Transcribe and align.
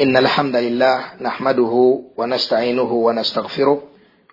إن 0.00 0.16
الحمد 0.16 0.56
لله 0.56 1.04
نحمده 1.20 2.02
ونستعينه 2.16 2.92
ونستغفره 2.92 3.82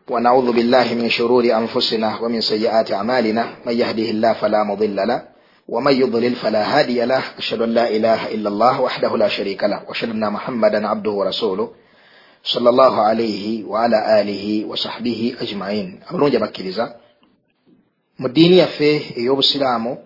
ونعوذ 0.10 0.52
بالله 0.52 0.94
من 0.94 1.10
شرور 1.10 1.44
أنفسنا 1.44 2.20
ومن 2.22 2.42
سيئات 2.42 2.92
أعمالنا. 2.92 3.48
من 3.66 3.74
يهده 3.74 4.10
الله 4.10 4.34
فلا 4.34 4.64
مضل 4.64 4.96
له 4.96 5.22
ومن 5.68 5.94
يضلل 5.94 6.36
فلا 6.36 6.80
هادي 6.80 7.06
له. 7.06 7.24
أشهد 7.38 7.62
أن 7.62 7.70
لا 7.70 7.90
إله 7.90 8.28
إلا 8.36 8.50
الله 8.50 8.82
وحده 8.82 9.18
لا 9.18 9.28
شريك 9.28 9.64
له 9.64 9.84
وأشهد 9.88 10.10
أن 10.10 10.34
محمدا 10.34 10.88
عبده 10.88 11.12
ورسوله 11.12 11.72
صلى 12.44 12.70
الله 12.70 13.02
عليه 13.02 13.64
وعلى 13.66 14.22
آله 14.22 14.66
وصحبه 14.66 15.36
أجمعين. 15.42 16.00
أمرون 16.12 16.32
جبكiriza 16.32 16.96
mu 18.20 18.28
ddiini 18.30 18.58
yaffe 18.58 19.02
ey'obusiraamu 19.18 19.98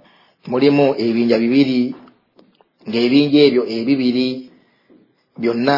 mulimu 0.47 0.95
ebibinja 0.97 1.37
bibiri 1.39 1.95
ng'ebibinja 2.89 3.39
ebyo 3.39 3.63
ebibiri 3.69 4.50
byonna 5.41 5.77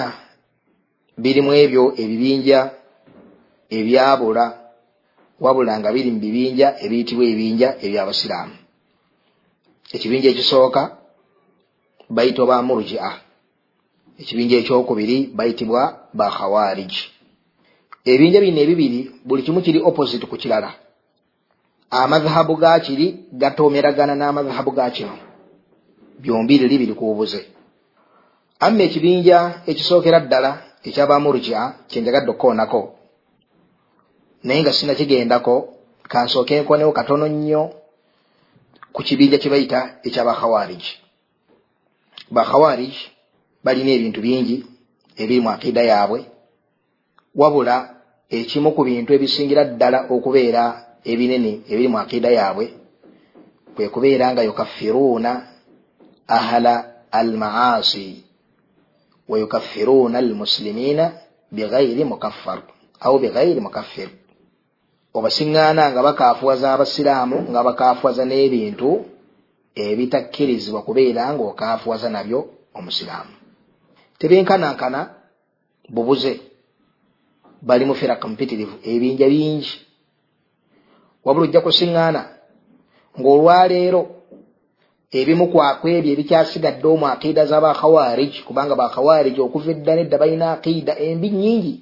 birimu 1.18 1.52
ebyo 1.63 1.84
ebibinja 2.02 2.59
ebyabula 3.77 4.45
wabula 5.44 5.73
nga 5.80 5.90
biri 5.95 6.09
mu 6.12 6.20
bibinja 6.23 6.67
ebiyitibwa 6.84 7.23
ebibinja 7.26 7.70
ebyabasiraamu. 7.85 8.55
Ekibinja 9.95 10.30
ekisooka 10.30 10.81
bayitibwa 12.16 12.48
ba 12.48 12.57
murjia. 12.68 13.12
Ekibinja 14.21 14.55
ekyokubiri 14.57 15.18
bayitibwa 15.38 15.82
ba 16.18 16.27
khawariji 16.35 17.04
ebibinja 18.05 18.40
bino 18.41 18.59
ebibiri 18.62 18.99
buli 19.26 19.41
kimu 19.43 19.62
kiri 19.62 19.80
opposite 19.90 20.26
ku 20.27 20.35
kirala. 20.38 20.71
Amadhahabu 21.90 22.55
ga 22.55 22.80
kiri 22.80 23.07
gatomeragana 23.32 24.16
n'amadhahabu 24.16 24.71
ga 24.71 24.90
kino. 24.95 25.16
Byombi 26.21 26.57
liri 26.57 26.77
biri 26.77 26.93
ku 26.93 27.05
bubuze 27.05 27.41
amma 28.63 28.84
ekibinja 28.88 29.40
ekisookera 29.72 30.20
ddala 30.23 30.52
ekyabamurja 30.88 31.59
kyenjagadde 31.90 32.30
okukoonako. 32.31 32.81
Naye 34.43 34.62
nga 34.62 34.74
sina 34.74 34.93
kigendako 34.99 35.55
kansooke 36.12 36.62
nkonewo 36.62 36.91
katono 36.98 37.27
nnyo 37.27 37.63
ku 38.93 39.01
kibinja 39.07 39.38
kye 39.41 39.49
bayita 39.54 39.79
ekyabakhawariji 40.07 40.93
bakhawariji 42.35 43.04
balina 43.63 43.91
ebintu 43.98 44.20
bingi 44.26 44.57
ebiri 45.21 45.41
mu 45.43 45.49
akiida 45.49 45.84
yaabwe 45.90 46.20
wabula 47.40 47.76
ekimu 48.38 48.70
ku 48.76 48.82
bintu 48.88 49.10
ebisingira 49.13 49.63
ddala 49.66 49.99
okubeera 50.13 50.63
ebinene 51.12 51.51
ebiri 51.71 51.88
mu 51.91 51.98
akiida 52.04 52.29
yaabwe 52.38 52.66
kwe 53.76 53.85
kubeera 53.93 54.26
nga 54.32 54.45
yukaffiruuna 54.48 55.32
ahla 56.38 56.73
almaasi. 57.20 58.07
wa 58.16 58.32
yukaffiruuna 59.29 60.18
almuslimina 60.20 61.12
bighairi 61.52 62.04
mukaffar 62.04 62.60
au 62.99 63.20
bighairi 63.20 63.60
mukaffir 63.60 64.09
obasiŋŋaana 65.13 65.84
nga 65.91 66.02
bakaafuwaza 66.07 66.74
abasiraamu 66.74 67.38
nga 67.51 67.62
bakaafuwaza 67.63 68.24
n'ebintu 68.25 68.90
ebitakkirizibwa 69.75 70.81
kubeera 70.81 71.34
nga 71.34 71.44
okaafuwaza 71.51 72.09
nabyo 72.09 72.40
omusiraamu. 72.78 73.34
Tebenkanankana 74.19 75.00
bubuze 75.94 76.34
bali 77.62 77.85
mu 77.85 77.96
firaka 77.96 78.28
mpitirivu 78.28 78.75
ebinja 78.84 79.28
bingi. 79.29 79.74
Wabula 81.25 81.46
ojja 81.47 81.62
kusiŋŋaana 81.62 82.22
ng'olwaleero 83.19 84.01
ebimu 85.19 85.47
kwaku 85.47 85.86
ebyo 85.96 86.12
ebikyasigadde 86.14 86.88
omu 86.94 87.06
akiida 87.14 87.46
z'abakhawariji 87.46 88.40
kubanga 88.47 88.74
bakhawariji 88.81 89.40
okuva 89.42 89.72
edda 89.72 89.94
nedda 89.96 90.18
balina 90.18 90.46
akiida 90.56 90.94
embi 91.08 91.30
nnyingi. 91.30 91.75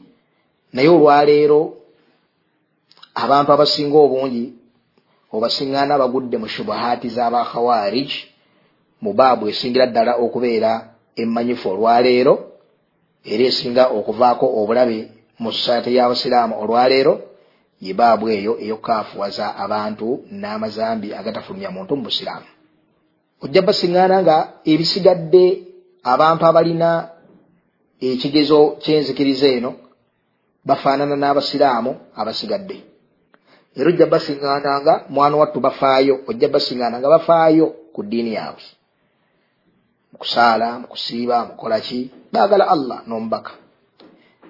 Naye 0.74 0.90
olwaleero 0.96 1.62
abantu 3.24 3.50
abasinga 3.52 3.98
obungi 4.06 4.44
obasiŋŋaana 5.36 6.02
bagudde 6.02 6.38
mu 6.42 6.48
shubuhaati 6.54 7.08
z'abakhawariji 7.16 8.22
mu 9.04 9.12
baabu 9.18 9.44
esingira 9.52 9.86
ddala 9.88 10.14
okubeera 10.24 10.72
emmanyifu. 11.22 11.66
Olwaleero 11.74 12.34
era 13.32 13.44
esinga 13.50 13.84
okuvaako 13.98 14.46
obulabe 14.60 15.00
mu 15.42 15.50
sosaate 15.56 15.90
y'abasiraamu 15.98 16.54
olwaleero 16.64 17.14
ye 17.86 17.94
baabu 18.00 18.26
eyo 18.36 18.54
ey'okukaafuwaza 18.64 19.46
abantu 19.64 20.08
n'amazambi 20.40 21.08
agatafulumya 21.20 21.70
muntu 21.76 21.96
mu 21.96 22.04
busiraamu 22.08 22.61
ojja 23.44 23.62
basiŋŋaana 23.68 24.18
nga 24.24 24.38
ebisigadde 24.72 25.46
abantu 26.12 26.44
abalina 26.46 26.90
ekigezo 28.10 28.60
ky'enzikiriza 28.82 29.48
eno 29.58 29.72
bafaanana 30.68 31.16
n'abasiraamu 31.18 31.92
abasigadde. 32.20 32.78
Era 33.78 33.90
ojja 33.92 34.06
basiŋŋaana 34.14 34.72
nga 34.82 34.94
mwana 35.14 35.36
wattu 35.42 35.60
bafaayo 35.66 36.16
ojja 36.30 36.48
basiŋŋaana 36.54 36.98
nga 37.00 37.14
bafaayo 37.16 37.66
ku 37.94 38.00
ddiini 38.04 38.32
yaabwe. 38.38 38.68
Mukusaala 40.12 40.68
mukusiiba 40.82 41.38
mukola 41.50 41.80
ki? 41.86 42.00
Baagala 42.34 42.66
allah 42.74 43.00
n'omubaka. 43.08 43.52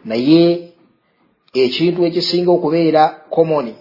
Naye 0.05 0.73
ekintu 1.53 1.99
ekisinga 2.07 2.51
okubeera 2.51 3.03
komoni 3.33 3.73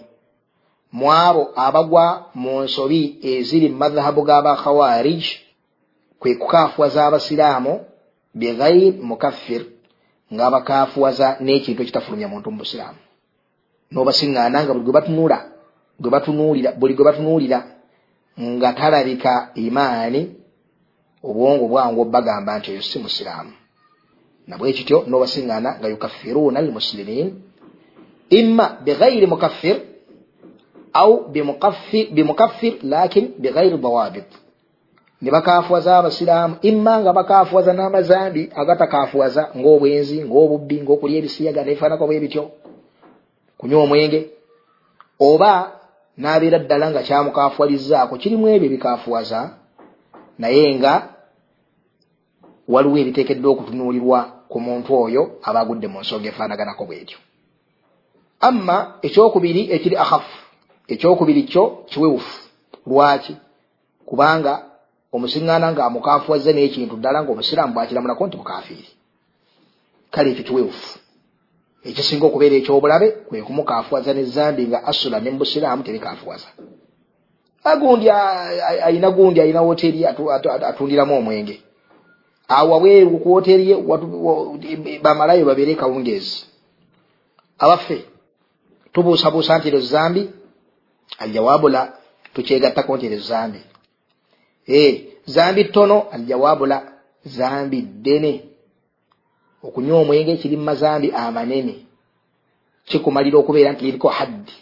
mu 0.91 1.11
abo 1.11 1.51
abagwa 1.55 2.31
mu 2.35 2.63
nsobi 2.63 3.19
eziri 3.23 3.69
mu 3.69 3.77
madhahabu 3.77 4.21
g'abakhawarij 4.27 5.23
kwe 6.19 6.35
kukaafuwaza 6.35 7.05
abasiraamu 7.07 7.73
bighairi 8.39 8.91
mukaffir 9.09 9.61
ng'abakaafuwaza 10.33 11.27
n'ekintu 11.43 11.81
ekitafulumya 11.81 12.27
muntu 12.31 12.51
mu 12.51 12.57
busiraamu. 12.63 12.99
N'obasiŋŋaana 13.91 14.57
nga 14.63 14.73
buli 14.73 14.85
gwe 14.85 14.93
batunuula 14.97 15.37
gwe 15.99 16.09
batunuulira 16.11 16.69
buli 16.79 16.93
gwe 16.95 17.05
batunuulira 17.07 17.59
nga 18.39 18.69
talabika 18.79 19.51
imaani 19.55 20.21
obwongo 21.27 21.65
bwangu 21.71 22.05
bagamba 22.05 22.51
nti 22.57 22.67
oyo 22.71 22.81
si 22.81 22.97
musiraamu. 22.99 23.53
Nabwe 24.47 24.73
kityo 24.77 24.97
n'obasiŋŋaana 25.07 25.69
nga 25.79 25.87
yukaffiruuna 25.91 26.59
almusilimin 26.59 27.27
imma 28.29 28.65
bighairi 28.85 29.27
mukaffir 29.27 29.90
au 30.93 31.29
bimukaffir 32.11 32.73
lakin 32.83 33.25
bighairi 33.37 33.77
dawabit 33.77 34.29
ne 35.21 35.31
bakaafuwaza 35.31 35.97
abasiraamu 35.97 36.55
imma 36.61 36.99
nga 36.99 37.13
bakaafuwaza 37.13 37.73
n'amazambi 37.73 38.49
agatakaafuwaza 38.55 39.49
ng'obwenzi 39.57 40.17
ng'obubbi 40.25 40.81
ng'okulya 40.81 41.17
ebisiyaga 41.17 41.63
nefaanako 41.63 42.05
bwe 42.07 42.19
bityo 42.19 42.43
kunywa 43.57 43.83
omwenge 43.83 44.19
oba 45.19 45.51
n'abeera 46.17 46.59
ddala 46.59 46.91
nga 46.91 47.01
kyamukaafuwalizzaako 47.07 48.15
kirimu 48.21 48.45
ebyo 48.49 48.67
ebikaafuwaza 48.67 49.39
naye 50.41 50.75
nga 50.75 50.93
waliwo 52.67 52.97
ebiteekeddwa 52.97 53.51
okutunuulirwa 53.51 54.19
ku 54.51 54.57
muntu 54.59 54.89
oyo 55.03 55.21
aba 55.47 55.59
agudde 55.61 55.87
mu 55.87 55.99
nsonga 56.01 56.27
efaanaganako 56.29 56.83
bw'etyo 56.85 57.19
amma 58.47 58.77
ekyokubiri 59.05 59.61
ekiri 59.75 59.95
akhafu 60.03 60.40
ekyokubiri 60.91 61.43
kyo 61.51 61.63
kiwewufu. 61.89 62.35
Lwaki? 62.87 63.33
Kubanga 64.05 64.53
omusiŋŋaana 65.15 65.67
nga 65.71 65.85
amukaafuwaze 65.87 66.51
n'ekintu 66.53 66.95
ddala 66.97 67.23
ngaomusiraamu 67.23 67.73
bwakiramulako 67.73 68.23
nti 68.27 68.37
mukaafiiri 68.37 68.89
kale 70.13 70.27
ekyo 70.31 70.43
kiwewufu. 70.47 70.89
Ekisinga 71.89 72.25
okubeera 72.27 72.55
ekyobulabe 72.57 73.07
kwe 73.27 73.41
kumukaafuwaza 73.47 74.11
nezambi 74.13 74.63
nga 74.69 74.79
asula 74.89 75.17
ne 75.19 75.29
mubusiraamu 75.31 75.83
tebikaafuwaza 75.83 76.49
agundi 77.63 78.09
ayina 78.87 79.09
gundi 79.11 79.41
ayina 79.41 79.61
woteeri 79.61 80.05
atundiramu 80.69 81.17
omwenge. 81.17 81.61
Awo 82.47 82.71
wabweru 82.71 83.19
ku 83.19 83.33
woteeri 83.33 83.69
ye 83.69 83.75
bamalayo 85.03 85.45
babeere 85.45 85.75
kawungeezi. 85.75 86.45
Abaffe 87.59 88.05
tubuusabuusa 88.93 89.57
nti 89.57 89.67
ezo 89.67 89.79
zambi 89.79 90.29
aljawaabu 91.17 91.67
la 91.69 91.93
tukyegattako 92.33 92.97
nti 92.97 93.05
ezo 93.05 93.27
zambi. 93.27 93.59
Ee 94.67 95.01
zambi 95.25 95.63
ttono 95.65 96.01
aljawaabu 96.11 96.65
la 96.65 96.77
zambi 97.25 97.81
ddene 97.81 98.43
okunywa 99.63 99.99
omwenge 99.99 100.37
kiri 100.37 100.57
mu 100.57 100.63
mazambi 100.63 101.11
amanene 101.11 101.75
kikumalira 102.85 103.37
okubeera 103.39 103.71
nti 103.71 103.85
liriko 103.85 104.07
haddi 104.07 104.53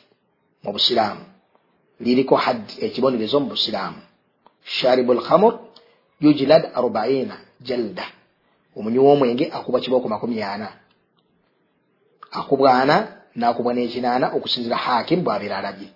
mu 0.63 0.71
busiraamu 0.73 1.23
liriko 1.99 2.35
haddi 2.35 2.73
ekibonerezo 2.85 3.39
mu 3.39 3.49
busiraamu 3.49 4.01
sharibu 4.63 5.13
lhamur 5.13 5.53
yujlad 6.21 6.63
arbaina 6.75 7.35
jalda. 7.61 8.05
Omunywi 8.77 8.99
w'omwenge 9.05 9.45
akubwa 9.51 9.79
kibooko 9.79 10.07
makumi 10.07 10.43
ana. 10.43 10.67
Akubwa 12.31 12.73
ana 12.81 12.95
n'akubwa 13.35 13.73
n'ekinaana 13.73 14.27
okusinzira 14.35 14.75
hakimu 14.85 15.23
bw'abeera 15.23 15.57
alabye 15.57 15.87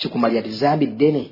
kikumalira 0.00 0.42
ti 0.42 0.52
zambi 0.60 0.86
ddene 0.86 1.24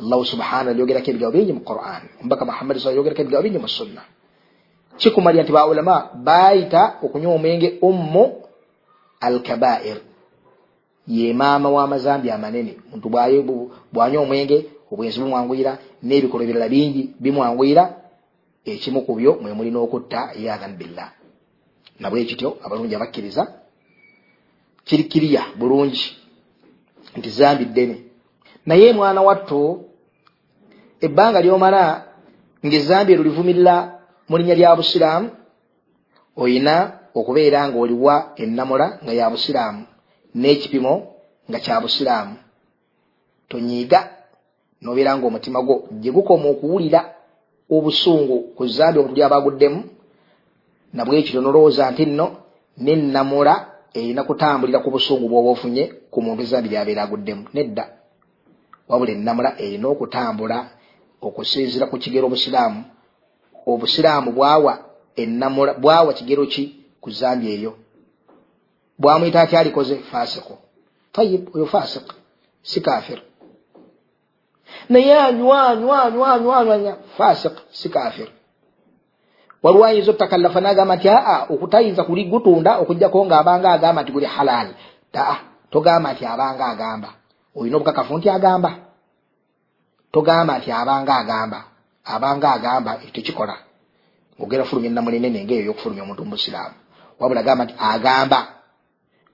allahu 0.00 0.24
subhanahu 0.32 0.70
alyogerako 0.74 1.08
ebigambo 1.10 1.34
bingi 1.38 1.52
mu 1.56 1.62
quran 1.70 2.02
omubaka 2.20 2.44
muhammadi 2.44 2.78
sa 2.80 2.90
yogerako 2.96 3.20
ebigambo 3.22 3.44
bingi 3.46 3.60
mu 3.64 3.68
sunna 3.68 4.02
kikumalya 4.98 5.42
nti 5.42 5.52
baulama 5.52 6.10
bayita 6.26 6.82
okunywa 7.02 7.34
omwenge 7.34 7.78
ummu 7.88 8.24
alkabair. 9.20 9.96
Ye 11.06 11.32
maama 11.32 11.68
w'amazambi 11.68 12.30
amanene. 12.30 12.76
Muntu 12.90 13.08
bwanywa 13.92 14.22
omwenge 14.22 14.66
obwenzi 14.90 15.20
bumwanguyira 15.20 15.78
n'ebikolwa 16.02 16.44
ebirala 16.44 16.68
bingi 16.68 17.14
bimwanguyira 17.20 17.84
ekimu 18.64 19.00
ku 19.06 19.14
byo 19.14 19.38
mwe 19.40 19.52
mulina 19.52 19.78
okutta 19.78 20.32
yathan 20.36 20.76
billah. 20.76 21.10
Nabwe 22.00 22.24
kityo 22.24 22.56
abalungi 22.64 22.94
abakkiriza 22.94 23.42
kirikiriya 24.84 25.42
bulungi 25.58 26.16
nti 27.16 27.30
zambi 27.30 27.64
ddene 27.64 27.96
naye 28.66 28.92
mwana 28.92 29.20
watto 29.22 29.84
ebbanga 31.00 31.40
lyomala 31.40 31.82
ngaezambi 32.66 33.12
erulivumirira 33.12 33.74
mu 34.28 34.34
linnya 34.38 34.54
lya 34.54 34.76
busiraamu 34.76 35.28
oyina 36.42 36.74
okubeera 37.18 37.68
ng'oliwa 37.68 38.14
ennamula 38.42 38.86
nga 39.02 39.12
ya 39.18 39.30
busiraamu 39.30 39.82
n'ekipimo 40.34 40.92
nga 41.48 41.58
kya 41.64 41.80
busiraamu. 41.80 42.36
Tonyiiga 43.48 44.00
nobeera 44.82 45.16
ng'omutima 45.16 45.62
gwo 45.62 45.76
gye 46.00 46.10
gukoma 46.12 46.46
okuwulira 46.52 47.00
obusungu 47.74 48.36
ku 48.56 48.62
zambi 48.66 48.98
omuntu 48.98 49.16
lyabaguddemu 49.16 49.80
nabwekityo 50.94 51.40
nolowooza 51.40 51.90
nti 51.90 52.04
nno 52.06 52.26
nennamula 52.84 53.54
erina 53.94 54.24
kutambulira 54.24 54.78
ku 54.78 54.90
busungu 54.90 55.28
bwoba 55.28 55.50
ofunye 55.50 55.92
ku 56.10 56.22
muntu 56.22 56.42
ezambi 56.42 56.68
lyabeera 56.68 57.02
aguddemu. 57.02 57.44
Nedda. 57.54 57.84
Wabula 58.88 59.12
ennamula 59.12 59.50
erina 59.60 59.88
okutambula 59.88 60.66
okusinzira 61.20 61.86
ku 61.86 61.98
kigero 61.98 62.26
obusiraamu. 62.26 62.84
Obusiraamu 63.66 64.32
bwawa 64.32 64.78
ennamula 65.16 65.74
bwawa 65.74 66.12
kigero 66.12 66.46
ki 66.46 66.64
ku 67.00 67.10
zambi 67.10 67.46
eyo? 67.54 67.72
Bwamwita 68.98 69.40
aty 69.40 69.56
alikoze? 69.56 69.96
Fasiko 70.10 70.58
tayib 71.18 71.56
oyo 71.56 71.66
fasik 71.66 72.14
si 72.62 72.80
kafir 72.80 73.22
naye 74.88 75.14
anywanywanywanywanya 75.20 76.96
fasik 77.16 77.52
si 77.70 77.88
kafir 77.88 78.28
waliwo 79.62 79.84
ayinza 79.84 80.10
otakallafa 80.10 80.60
nagamba 80.60 80.96
nti 80.96 81.08
aa 81.08 81.46
okutayinza 81.52 82.04
kuli 82.04 82.24
gutunda 82.24 82.78
okugjako 82.78 83.26
ngaabanga 83.26 83.72
agamba 83.72 84.02
nti 84.02 84.12
guli 84.12 84.26
halal. 84.26 84.68
Taa 85.12 85.36
togamba 85.70 86.12
nti 86.12 86.26
abanga 86.26 86.66
agamba. 86.66 87.08
Olina 87.56 87.76
obukakafu 87.76 88.18
nti 88.18 88.28
agamba? 88.30 88.70
Togamba 90.12 90.58
nti 90.58 90.72
abanga 90.72 91.14
agamba. 91.16 91.64
Abanga 92.04 92.52
agamba 92.52 92.96
tekikola. 93.12 93.56
Ogera 94.40 94.64
fulumya 94.64 94.90
enamulinene 94.90 95.44
ngaeyo 95.44 95.64
yokufulumya 95.64 96.02
omuntu 96.02 96.24
mubusiraamu 96.24 96.76
wabula 97.18 97.40
agamba 97.40 97.64
nti 97.64 97.74
agamba. 97.78 98.40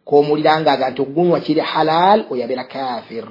Komuwuliranga 0.04 0.72
aga 0.72 0.90
nti 0.90 1.02
okugunywa 1.02 1.40
kiri 1.40 1.60
halal 1.60 2.24
oyabeera 2.30 2.64
kafir 2.64 3.26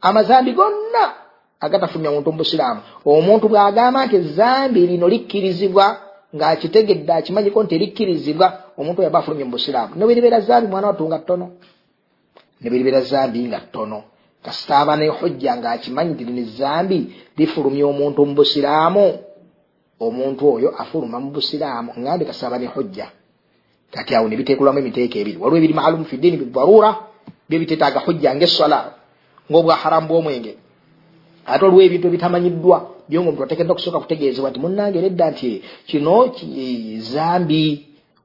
amazambi 0.00 0.52
gonna 0.52 1.12
agatafulumya 1.60 2.10
muntu 2.10 2.32
mubusiraamu 2.32 2.80
omuntu 3.04 3.48
bwagamba 3.48 4.06
nti 4.06 4.16
ezambi 4.16 4.80
lino 4.86 5.06
likkirizibwa 5.08 5.86
ngaakitegedde 6.36 7.12
akimanyiko 7.12 7.58
nti 7.62 7.78
likkirizibwa 7.78 8.46
omuntu 8.78 9.00
oyaba 9.00 9.18
afulumye 9.18 9.44
mubusiraamu 9.44 9.92
nebiribeera 9.96 10.40
zambi 10.40 10.66
mwana 10.70 10.86
watunga 10.86 11.18
ttono. 11.18 11.46
Nebiribeera 12.60 13.00
zambi 13.00 13.40
nga 13.48 13.60
ttono. 13.60 14.02
Kasitaaba 14.44 14.96
nehojja 14.96 15.56
ngaakimanyi 15.56 16.10
nti 16.14 16.24
lino 16.24 16.40
ezambi 16.46 16.98
lifulumya 17.38 17.86
omuntu 17.86 18.26
mubusiraamu 18.26 19.04
omuntu 20.00 20.42
oyo 20.54 20.68
afuluma 20.82 21.20
mubusiraamu 21.20 21.90
ngambe 21.98 22.24
kasitaaba 22.24 22.58
nehojja 22.58 23.06
kati 23.94 24.14
awo 24.14 24.28
nebiteekulwamu 24.28 24.78
emiteeko 24.78 25.18
ebiri. 25.18 25.38
Waliwo 25.40 25.58
ebiri 25.58 25.74
maalumu 25.74 26.04
fi 26.04 26.16
ddiini 26.16 26.36
bidarura 26.36 26.90
byo 27.48 27.58
bitetaaga 27.58 28.00
hojja 28.00 28.34
ngaessola 28.34 28.78
ngaobwa 29.50 29.74
haramu 29.82 30.08
bwomwenge 30.08 30.52
ate 31.52 31.64
olwo 31.64 31.80
ebintu 31.82 32.06
ebitamanyiddwa. 32.08 32.78
Byonga 33.08 33.28
omuntu 33.28 33.44
atekedde 33.44 33.72
okusooka 33.72 34.00
kutegeezebwa 34.00 34.50
nti 34.50 34.60
munnange 34.60 34.98
nedda 35.00 35.30
nti 35.30 35.62
kino 35.88 36.14
zambi? 37.10 37.64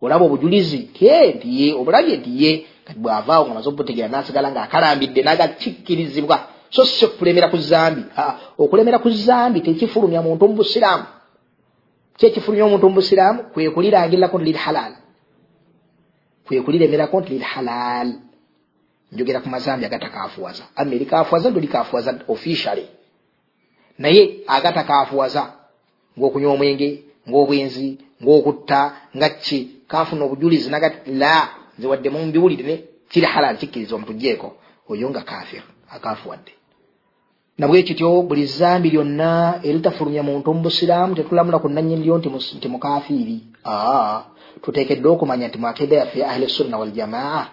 Olaba 0.01 0.25
obujulizi 0.25 0.79
tie 0.95 1.33
ntiye 1.33 1.67
obulabye 1.79 2.15
ntiye 2.17 2.51
kati 2.85 2.99
bwavaawo 2.99 3.45
nga 3.45 3.53
maze 3.53 3.69
obutegeera 3.69 4.09
nasigala 4.09 4.51
ngaakalambidde 4.51 5.21
nagakikkirizibwa. 5.23 6.37
So 6.69 6.85
si 6.85 7.05
okulemera 7.05 7.47
ku 7.47 7.57
zambi. 7.57 8.03
Okulemera 8.57 8.99
ku 8.99 9.09
zambi 9.09 9.61
tekifulumya 9.61 10.21
muntu 10.21 10.47
mu 10.47 10.55
busiraamu. 10.59 11.05
Kyekifulumya 12.17 12.65
omuntu 12.65 12.89
mu 12.89 12.95
busiraamu 12.95 13.39
kwe 13.53 13.69
kulirangirirako 13.69 14.37
nti 14.37 14.45
liri 14.45 14.59
halal 14.65 14.93
kwe 16.45 16.61
kuliremerako 16.61 17.21
nti 17.21 17.29
liri 17.33 17.43
halal 17.43 18.07
njogera 19.11 19.39
ku 19.39 19.49
mazambi 19.49 19.85
agatakafuwaza 19.85 20.63
ama 20.75 20.95
erikafuwaza 20.95 21.49
ndo 21.49 21.59
likafuwaza 21.59 22.19
officially 22.27 22.85
naye 23.97 24.21
agatakafuwaza 24.47 25.53
ngaokunywa 26.19 26.53
omwenge 26.53 27.03
ngaobwenzi 27.29 27.97
ngaokutta 28.23 28.79
nga 29.17 29.29
ki 29.29 29.59
kafuna 29.87 30.25
obujulizi 30.25 30.69
nagati 30.69 31.11
la 31.11 31.49
nze 31.77 31.87
wadde 31.87 32.09
mumbiwulire 32.09 32.83
kiri 33.09 33.25
halal 33.25 33.57
kikkiriza 33.57 33.95
omuntu 33.95 34.13
gyeko 34.13 34.49
oyo 34.89 35.09
nga 35.09 35.21
kafir 35.21 35.63
akafuwadde 35.95 36.51
nabwekityo 37.57 38.21
buli 38.21 38.45
zambi 38.45 38.89
lyonna 38.89 39.59
eritafulumya 39.63 40.23
muntu 40.23 40.51
omubusiraamu 40.51 41.15
tetulamula 41.15 41.59
ku 41.59 41.69
nanyiniryo 41.69 42.17
nti 42.57 42.67
mukafiiri 42.67 43.37
aa 43.65 44.21
tuteekeddwe 44.61 45.11
okumanya 45.11 45.47
nti 45.47 45.57
mwakeda 45.57 45.95
yaffe 45.97 46.19
ya 46.19 46.29
ahli 46.29 46.49
sunna 46.49 46.77
waljamaa 46.77 47.45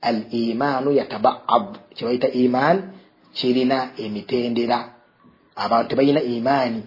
al 0.00 0.18
imaanu 0.30 0.92
yatabaab 0.92 1.66
kyebayita 1.94 2.28
imaan 2.28 2.78
kirina 3.32 3.88
emitendera 3.96 4.93
abantu 5.56 5.88
tebalina 5.88 6.22
imaani. 6.22 6.82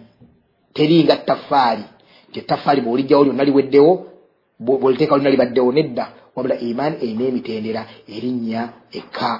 Teringa 0.73 1.15
tafaali 1.15 1.83
nti 2.29 2.39
etafaali 2.39 2.81
bwolijjawo 2.81 3.23
lyonna 3.23 3.43
liweddewo 3.43 4.05
bwoliteeka 4.59 5.15
lyonna 5.15 5.29
libaddewo 5.29 5.71
nedda 5.71 6.05
wabula 6.35 6.59
imaani 6.59 6.95
erina 7.01 7.25
emitendera 7.27 7.81
erinnya 8.15 8.69
eka 8.91 9.31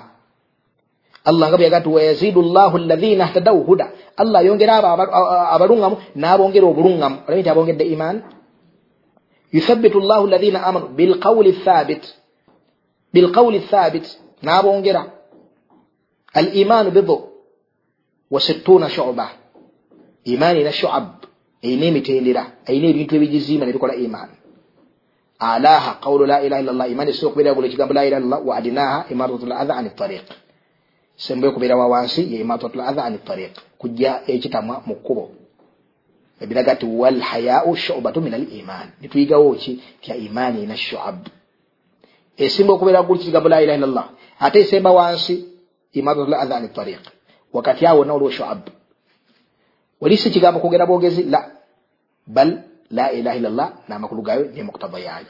allah 1.28 1.50
nga 1.50 1.58
bweyaga 1.58 1.80
nti 1.80 1.90
wayazidu 1.90 2.42
llahu 2.42 2.78
alaina 2.78 3.26
htadau 3.26 3.64
huda. 3.64 3.92
Allah 4.18 4.40
ayongera 4.42 4.78
abo 4.78 4.88
abalungamu 5.56 5.98
n'abongera 6.16 6.66
obulungamu. 6.68 7.18
Olabi 7.28 7.42
nti 7.42 7.50
abongedde 7.50 7.84
imaani? 7.84 8.22
Yuthabitu 9.52 10.00
llahu 10.00 10.28
alaina 10.28 10.64
amanu 10.64 10.88
bilqawuli 10.88 11.54
thabit 11.54 12.04
bilqawuli 13.14 13.60
thabit 13.60 14.08
n'abongera. 14.44 15.04
Al 16.34 16.56
imaanu 16.56 16.92
bidu 16.92 17.27
wa 18.32 18.42
sittuna 18.42 18.90
shuba 18.90 19.30
imaani 20.24 20.62
ina 20.62 20.72
shuab 20.72 21.08
erina 21.62 21.86
emitendera 21.86 22.44
erina 22.66 22.88
ebintu 22.88 23.16
ebigiziima 23.16 23.66
nebikola 23.66 23.96
imaani 23.96 24.36
alaha 25.40 25.94
qawulu 26.04 26.26
la 26.26 26.42
ilaha 26.42 26.62
illa 26.62 26.74
llah 26.74 26.92
imaani 26.92 27.12
esobola 27.12 27.30
okubeera 27.30 27.54
gula 27.54 27.68
ekigambo 27.68 27.94
la 27.94 28.06
ilaha 28.06 28.22
illallah 28.22 28.48
wa 28.48 28.58
adinaha 28.58 29.06
imatatu 29.10 29.46
l 29.46 29.52
adha 29.52 29.76
ani 29.76 29.90
tariq 29.90 30.28
sembe 31.16 31.48
okubeera 31.48 31.78
wa 31.78 31.88
wansi 31.88 32.34
ye 32.34 32.42
imatatu 32.42 32.78
l 32.78 32.82
adha 32.82 33.04
ani 33.04 33.18
tariq 33.18 33.54
kujja 33.78 34.22
ekitamwa 34.28 34.82
mu 34.86 34.96
kkubo 34.96 35.32
ebiraga 36.42 36.76
ti 36.76 36.86
walhayau 36.86 37.76
shubatu 37.76 38.22
min 38.22 38.34
al 38.34 38.46
iman 38.54 38.88
nituyigawo 39.02 39.54
ki 39.56 39.80
tya 40.02 40.16
imaani 40.16 40.64
ina 40.64 40.78
shuab 40.78 41.28
esimba 42.38 42.74
okubeera 42.74 43.04
guli 43.04 43.20
kigambo 43.20 43.50
la 43.50 43.62
ilaha 43.62 43.78
illallah 43.78 44.08
ate 44.40 44.60
esemba 44.60 44.92
wansi 44.92 45.46
imatatu 45.94 46.30
l 46.32 46.34
adha 46.34 46.56
ani 46.58 46.70
tariq 46.70 47.17
wakati 47.54 47.86
awo 47.86 48.00
wonna 48.00 48.14
waliwo 48.14 48.32
shuab. 48.32 48.60
Wali 50.02 50.18
si 50.18 50.30
kigambo 50.30 50.60
kwogera 50.60 50.86
bwogezi 50.86 51.24
la 51.24 51.52
bal 52.28 52.64
la 52.92 53.12
ilaha 53.12 53.38
illallah 53.38 53.74
namakulu 53.88 54.22
gayo 54.22 54.52
nemuktaba 54.56 55.00
yayo 55.00 55.28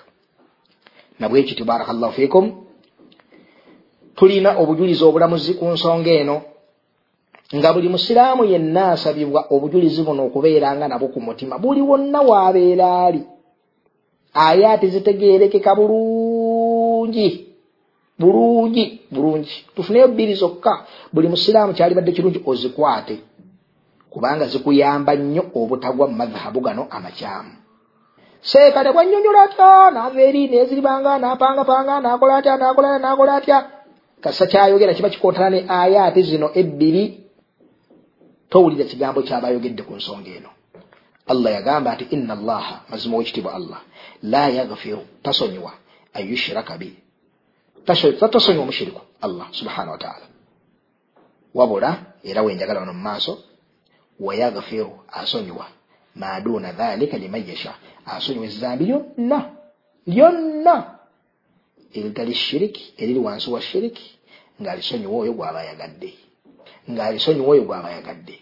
nabwekityo 1.19 1.65
barakallahu 1.65 2.13
fikum 2.13 2.65
tulina 4.15 4.57
obujulizi 4.57 5.03
obulamuzi 5.03 5.53
ku 5.53 5.65
nsonga 5.65 6.11
eno 6.11 6.41
nga 7.55 7.73
buli 7.73 7.89
musiraamu 7.89 8.45
yenna 8.45 8.91
asabibwa 8.91 9.45
obujulizi 9.49 10.03
buno 10.03 10.25
okubeeranga 10.25 10.87
nabwo 10.87 11.07
ku 11.07 11.21
mutima 11.21 11.57
buli 11.57 11.81
wonna 11.81 12.21
waabeera 12.21 13.05
ali. 13.05 13.23
Ayaati 14.33 14.87
zitegeerekeka 14.87 15.75
bulungi 15.75 17.46
bulungi 18.19 19.01
bulungi 19.11 19.65
tufuneyo 19.75 20.07
bbiri 20.07 20.33
zokka. 20.33 20.85
Buli 21.13 21.27
musiraamu 21.27 21.73
kyalibadde 21.73 22.11
kirungi 22.11 22.41
ozikwate. 22.45 23.19
Kubanga 24.09 24.45
zikuyamba 24.47 25.15
nnyo 25.15 25.43
obutagwa 25.55 26.07
mu 26.07 26.15
madhahabu 26.15 26.59
gano 26.61 26.87
amakyamu. 26.89 27.51
Seeka 28.41 28.83
tebwannyonnyola 28.83 29.41
atya? 29.43 29.91
Naava 29.91 30.21
eri 30.21 30.47
neziribanga 30.47 31.19
napangapanga 31.19 32.01
nakola 32.01 32.37
atya 32.37 32.57
nakola 32.57 32.99
nakola 32.99 33.35
atya? 33.35 33.57
Kasa 34.21 34.47
kyayogera 34.47 34.93
kiba 34.93 35.09
kikontana 35.09 35.49
ne 35.49 35.65
ayaati 35.69 36.21
zino 36.23 36.49
ebbiri. 36.53 37.03
Towulira 38.49 38.85
kigambo 38.85 39.21
kyaba 39.21 39.47
ayogedde 39.47 39.83
ku 39.83 39.93
nsonga 39.95 40.29
eno. 40.37 40.49
Allah 41.27 41.51
yagamba 41.53 41.95
nti 41.95 42.05
inna 42.15 42.33
allaha 42.33 42.75
mazima 42.89 43.15
owekitiibwa 43.17 43.53
allah 43.53 43.79
la 44.23 44.49
yagfiru 44.49 45.03
tasonyiwa 45.23 45.71
an 46.13 46.23
yushiraka 46.29 46.77
bi 47.87 48.27
tasonyiwa 48.31 48.63
omushiriku 48.63 49.01
allah 49.21 49.47
subhanahu 49.51 49.91
wataala 49.91 50.25
wabula 51.53 51.89
era 52.23 52.41
wenjagala 52.41 52.79
wano 52.79 52.93
mu 52.93 53.01
maaso 53.01 53.43
wayagfiru 54.19 54.99
asonyiwa. 55.07 55.65
Maduuna 56.15 56.71
dhalika 56.71 57.17
liman 57.17 57.47
yasha. 57.49 57.73
Asonyiwa 58.05 58.45
ezambi 58.45 58.85
lyonna 58.85 59.51
lyonna. 60.07 60.97
Eritali 61.93 62.33
shiriki 62.33 62.93
eriri 62.97 63.19
wansi 63.19 63.49
wa 63.49 63.61
shiriki 63.61 64.19
ng'alisonyiwa 64.61 65.19
oyo 65.21 65.33
gw'aba 65.33 65.59
ayagadde. 65.59 66.13
Ng'alisonyiwa 66.91 67.47
oyo 67.47 67.63
gw'aba 67.63 67.89
ayagadde. 67.89 68.41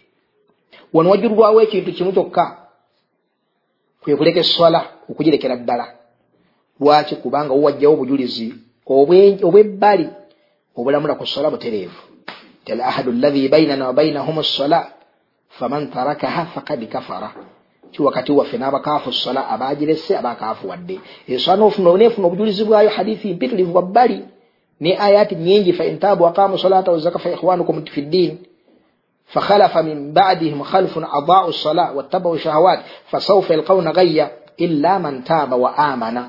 Wano 0.92 1.10
wajjululwawo 1.10 1.60
ekintu 1.62 1.92
kimu 1.92 2.12
kyokka. 2.12 2.44
Kwe 4.00 4.16
kuleka 4.16 4.40
eswala 4.40 4.80
okugirekera 5.08 5.56
ddala. 5.56 5.86
Lwaki? 6.80 7.16
Kubanga 7.16 7.52
wowajjawo 7.54 7.94
obujulizi 7.94 8.54
obw'ebbali 8.86 10.08
obulamula 10.76 11.14
ku 11.14 11.26
sola 11.26 11.50
butereevu. 11.50 12.00
Tel 12.64 12.80
ahadu 12.80 13.12
llahi 13.12 13.48
bainana 13.48 13.86
wabainahum 13.86 14.42
sola 14.42 14.88
faman 15.58 15.90
tarakaha 15.90 16.46
fakad 16.54 16.88
kafara. 16.88 17.30
Ki 17.92 18.02
wakati 18.02 18.32
waffe 18.32 18.58
n'abakaafu 18.58 19.12
sola 19.12 19.48
abagirese 19.48 20.16
abakaafu 20.16 20.68
wadde. 20.68 21.00
Esola 21.28 21.56
nefuna 21.98 22.26
obujulizi 22.26 22.64
bwayo 22.64 22.90
hadithi 22.90 23.34
mpitirivu 23.34 23.76
wabbali 23.76 24.24
ne 24.80 24.98
ayati 24.98 25.34
nyingi 25.34 25.72
faintabu 25.72 26.24
waqamu 26.24 26.58
salata 26.58 26.92
wazaka 26.92 27.18
faikhwanukum 27.18 27.86
fi 27.86 28.02
ddini 28.02 28.38
فخلف 29.26 29.76
من 29.76 30.12
بعدهم 30.12 30.62
خلف 30.62 30.98
أضاعوا 30.98 31.48
الصلاة 31.48 31.96
واتبعوا 31.96 32.36
شهوات 32.36 32.80
فسوف 33.10 33.50
يلقون 33.50 33.88
غيا 33.88 34.30
إلا 34.60 34.98
من 34.98 35.24
تاب 35.24 35.52
وآمن 35.52 36.22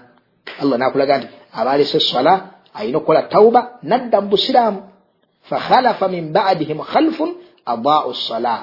الله 0.63 0.77
نقول 0.77 0.99
لك 0.99 1.29
abalese 1.59 1.97
eswala 1.97 2.33
alina 2.77 2.97
okukola 2.97 3.21
tawuba 3.33 3.61
nadda 3.83 4.17
mu 4.21 4.27
busiraamu. 4.33 4.81
Fakhalafa 5.49 6.05
min 6.07 6.23
badihim 6.35 6.79
khalfun 6.91 7.29
adaau 7.65 8.13
sala. 8.13 8.55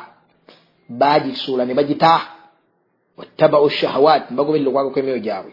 Bagisuula 0.89 1.65
ne 1.67 1.75
bagita 1.75 2.15
wattabau 3.19 3.69
shahawat 3.79 4.31
ne 4.31 4.37
bagoberera 4.37 4.71
okwaga 4.71 4.91
kw'emyoyo 4.95 5.21
gyabwe. 5.27 5.53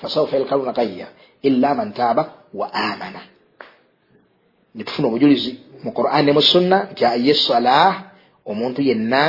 Fasaufa 0.00 0.36
yalkaluna 0.36 0.72
kayya 0.72 1.08
illa 1.42 1.74
man 1.74 1.92
taaba 1.92 2.22
wa 2.54 2.66
amana 2.72 3.20
ne 4.74 4.84
tufuna 4.84 5.08
obujulizi 5.08 5.60
mu 5.84 5.92
quran 5.92 6.24
ne 6.24 6.32
mu 6.32 6.42
sunna 6.42 6.88
nti 6.92 7.04
aye 7.04 7.34
salah 7.34 8.12
omuntu 8.44 8.82
yenna 8.82 9.22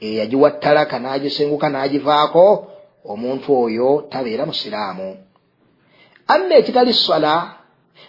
eyagiwa 0.00 0.50
ttalaka 0.50 0.98
n'agisenguka 0.98 1.68
n'agivaako 1.70 2.46
omuntu 3.12 3.48
oyo 3.64 3.88
tabeera 4.10 4.46
musiraamu 4.46 5.08
amma 6.26 6.54
ekitali 6.54 6.92
sala 6.94 7.54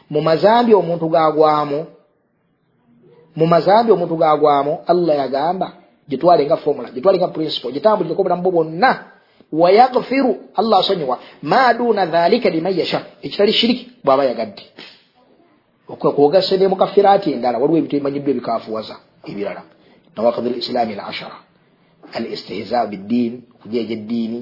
mu 0.10 0.22
mazambi 0.22 0.74
omuntu 0.74 1.10
gagwamu 1.10 1.86
mu 3.36 3.46
mazambi 3.48 3.92
omuntu 3.92 4.16
gagwamu 4.16 4.80
allah 4.88 5.16
yagamba 5.18 5.74
gitwale 6.10 6.46
nga 6.46 6.58
formula 6.58 6.92
gitwale 6.92 7.18
nga 7.18 7.28
principle 7.28 7.72
gitambulireko 7.72 8.22
obulamu 8.22 8.42
bwo 8.42 8.52
bwonna. 8.52 8.92
Wayagfiru 9.54 10.50
allah 10.56 10.80
asonyiwa 10.80 11.20
ma 11.42 11.74
duna 11.74 12.06
dhalika 12.06 12.50
liman 12.50 12.74
yasha. 12.78 13.06
Ekitali 13.22 13.54
shiriki 13.54 13.92
bw'aba 14.04 14.26
yagadde. 14.26 14.64
Okwogase 15.88 16.58
ne 16.58 16.68
mukafiraati 16.68 17.32
endala 17.32 17.58
waliwo 17.58 17.78
ebintu 17.78 17.96
ebimanyiddwa 17.96 18.32
ebikafuwaza 18.32 18.96
ebirala. 19.30 19.62
Nawakidhi 20.16 20.50
lislaami 20.50 20.94
al 20.94 21.00
ashara 21.00 21.38
al 22.14 22.26
istihza 22.34 22.86
biddiini 22.86 23.44
okujeja 23.56 23.94
eddiini 23.94 24.40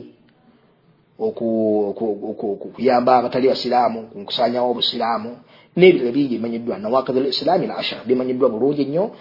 okuyamba 1.21 3.11
abatali 3.17 3.47
basiraamu 3.47 3.99
nkusanyawo 4.15 4.71
obusiraamu 4.71 5.31
n'ebirala 5.77 6.11
bingi 6.11 6.35
bimanyiddwa. 6.37 6.77
Nawakidhi 6.77 7.19
lislaami 7.19 7.65
al 7.65 7.71
ashara 7.79 8.03
bimanyiddwa 8.03 8.49
bulungi 8.49 8.85
nnyo 8.85 9.11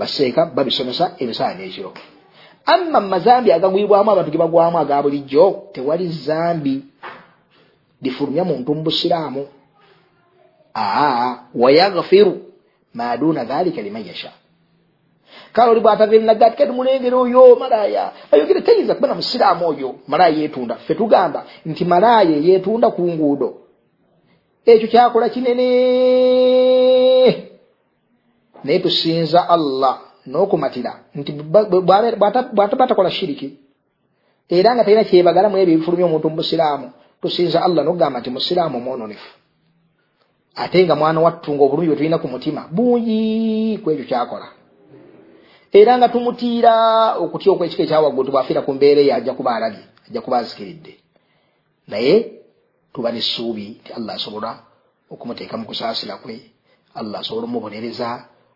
baseeka 0.00 0.46
babisomesa 0.46 1.04
ebisaala 1.18 1.54
n'ekiro. 1.54 1.92
Amma 2.66 3.00
mumazambi 3.00 3.52
agagwibwamu 3.52 4.10
abantu 4.10 4.30
ge 4.30 4.38
bagwamu 4.38 4.78
aga 4.78 5.02
bulijjo 5.02 5.44
tewali 5.72 6.08
zambi 6.08 6.74
lifulumya 8.02 8.44
muntu 8.44 8.74
mu 8.74 8.82
busiraamu 8.82 9.42
aa 10.74 11.36
wayagfiru 11.54 12.34
ma 12.94 13.16
duna 13.16 13.44
dhalika 13.44 13.82
liman 13.82 14.06
yasha 14.06 14.32
kale 15.54 15.70
oli 15.70 15.80
bwatavirinaga 15.80 16.46
ati 16.46 16.56
kati 16.56 16.72
mulengere 16.72 17.16
oyo 17.16 17.56
malaya. 17.56 18.04
Ayogere 18.32 18.60
tayinza 18.66 18.94
kuba 18.94 19.08
na 19.08 19.14
musiraamu 19.14 19.62
oyo. 19.68 19.94
Malaya 20.10 20.36
yetunda. 20.38 20.74
Ffe 20.74 20.94
tugamba 20.94 21.40
nti 21.66 21.84
malaya 21.84 22.36
yetunda 22.46 22.90
ku 22.90 23.02
nguudo. 23.12 23.48
Ekyo 24.66 24.88
kyakola 24.88 25.28
kinene. 25.28 25.68
Naye 28.64 28.78
tusinza 28.78 29.48
allah 29.48 29.94
n'okumatira 30.26 30.92
nti 31.14 31.32
bwataba 32.52 32.86
takola 32.86 33.10
shiriki. 33.10 33.48
Era 34.48 34.74
nga 34.74 34.84
talina 34.84 35.04
kyebagala 35.04 35.48
mu 35.48 35.56
ebyo 35.56 35.74
ebifulumya 35.74 36.06
omuntu 36.06 36.28
mu 36.30 36.36
busiraamu 36.36 36.86
tusinza 37.22 37.62
allah 37.62 37.84
n'okugamba 37.84 38.20
nti 38.20 38.30
musiraamu 38.30 38.76
omwononefu 38.78 39.30
ate 40.54 40.84
nga 40.84 40.94
mwana 40.94 41.20
wattu 41.20 41.54
nga 41.54 41.64
obulumi 41.64 41.88
bwe 41.88 41.96
tulina 41.96 42.18
ku 42.18 42.28
mutima 42.28 42.68
bungi 42.70 43.78
ku 43.82 43.90
ekyo 43.90 44.04
kyakola 44.04 44.48
era 45.80 45.92
nga 45.98 46.08
tumutiira 46.08 46.74
okutya 47.22 47.52
okwekika 47.52 47.82
ekyawaggulu 47.82 48.26
tibwafiira 48.26 48.62
ku 48.62 48.70
mbeera 48.74 49.00
eyo 49.02 49.12
ajja 49.14 49.32
kuba 49.34 49.50
alabye 49.56 49.84
ajja 50.06 50.20
kuba 50.24 50.38
azikiridde 50.38 50.92
naye 51.90 52.14
tuba 52.92 53.12
nessuubi 53.12 53.66
nti 53.80 53.90
allah 53.98 54.14
asobola 54.14 54.50
okumuteeka 55.12 55.54
mu 55.58 55.66
kusaasira 55.66 56.14
kwe 56.22 56.34
allah 56.94 57.20
asobola 57.20 57.46
omubonereza 57.46 58.08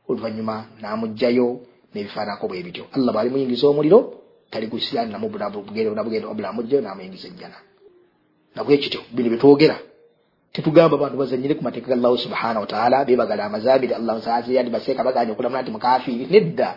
oluvannyuma 0.09 0.57
n'amugjayo 0.81 1.49
n'ebifaanako 1.93 2.45
bwe 2.49 2.63
bityo. 2.67 2.85
Allah 2.97 3.11
bw'ali 3.13 3.31
muyingiza 3.31 3.67
omuliro 3.69 3.99
tali 4.51 4.67
gusiraani 4.67 5.13
namu 5.13 5.29
nabugenda 5.29 6.29
obula 6.31 6.49
amugjayo 6.49 6.83
n'amuyingiza 6.83 7.29
ejjana 7.29 7.59
nabwe 8.55 8.77
kityo 8.83 9.01
bino 9.13 9.29
byetwogera 9.31 9.77
tetugamba 10.53 10.97
bantu 10.97 11.17
bazanyire 11.19 11.55
ku 11.55 11.63
mateeka 11.63 11.89
ga 11.89 11.95
allahu 11.95 12.19
subhanahu 12.19 12.65
wataala 12.65 13.05
bebagala 13.05 13.45
amazabiri 13.45 13.93
allah 13.95 14.19
nsaziyandi 14.19 14.71
baseeka 14.71 15.05
baganya 15.05 15.33
okulamula 15.33 15.63
nti 15.63 15.71
mukafiri 15.71 16.25
nedda 16.33 16.69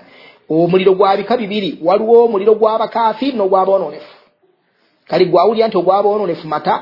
omuliro 0.51 0.93
gwa 0.95 1.17
bika 1.17 1.37
bibiri 1.37 1.79
waliwo 1.83 2.25
omuliro 2.25 2.53
gw'abakafiri 2.55 3.37
n'ogwaboononefu 3.37 4.13
kali 5.09 5.25
gwawulira 5.25 5.67
nti 5.67 5.77
ogwaboononefu 5.77 6.47
mata 6.47 6.75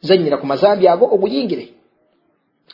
zanyira 0.00 0.36
ku 0.36 0.46
mazambi 0.46 0.88
ago 0.88 1.06
oguyingire 1.14 1.66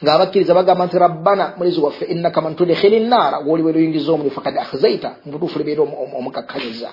ng'abakkiriza 0.03 0.55
bagamba 0.55 0.87
nti 0.87 0.99
rabbana 0.99 1.45
mulezi 1.57 1.81
waffe 1.81 2.05
innaka 2.05 2.41
man 2.41 2.55
tudkhili 2.57 3.01
nnaara 3.01 3.43
gwoliwe 3.45 3.73
luyingiza 3.73 4.13
omuliro 4.13 4.35
fakad 4.35 4.59
akhzaita 4.59 5.11
mubutuufu 5.25 5.59
libeera 5.59 5.83
omukakkanyiza 6.19 6.91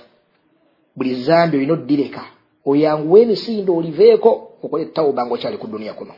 buli 0.96 1.12
zambi 1.26 1.58
olina 1.58 1.74
oddireka 1.74 2.24
oyanguwa 2.66 3.20
emisinde 3.20 3.72
oliveeko 3.72 4.32
okola 4.64 4.84
ettawuba 4.84 5.26
nga 5.26 5.34
okyali 5.34 5.58
ku 5.58 5.68
duniya 5.68 5.94
kuno. 5.94 6.14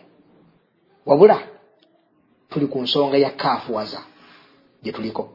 Wabula 1.06 1.38
tuli 2.50 2.68
ku 2.68 2.82
nsonga 2.82 3.18
ya 3.18 3.30
kaafuwaza 3.30 4.02
gye 4.84 4.92
tuliko 4.92 5.30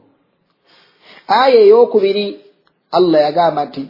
aya 1.27 1.59
eyokubiri 1.65 2.41
allah 2.91 3.19
yagamba 3.21 3.65
nti 3.65 3.83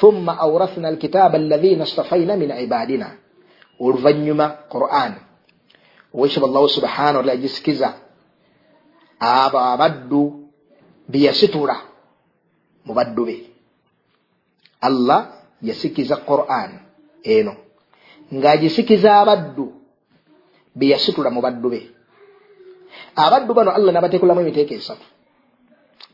thumma 0.00 0.38
aurathna 0.38 0.88
alkitaba 0.88 1.38
alladhina 1.38 1.86
stafaina 1.86 2.36
min 2.36 2.50
ibadina. 2.50 3.08
Oluvanyuma 3.80 4.68
quran 4.70 5.12
owekitaba 6.14 6.46
allahu 6.46 6.68
subhanahu 6.68 7.16
wataala 7.16 7.32
yagisikiza 7.32 7.88
abo 9.18 9.58
abaddu 9.58 10.50
beyasitula 11.08 11.76
mu 12.84 12.92
baddu 12.94 13.22
be. 13.26 13.36
Allah 14.80 15.46
yasikiza 15.62 16.16
quran 16.26 16.82
eno. 17.22 17.54
Ng'agisikiza 18.34 19.22
abaddu 19.22 19.72
be 20.74 20.86
yasitula 20.90 21.30
mu 21.30 21.40
baddu 21.40 21.68
be. 21.70 21.80
Abaddu 23.16 23.54
bano 23.54 23.70
allah 23.70 23.92
nabateekulamu 23.92 24.40
emiteeko 24.40 24.74
esatu 24.74 25.06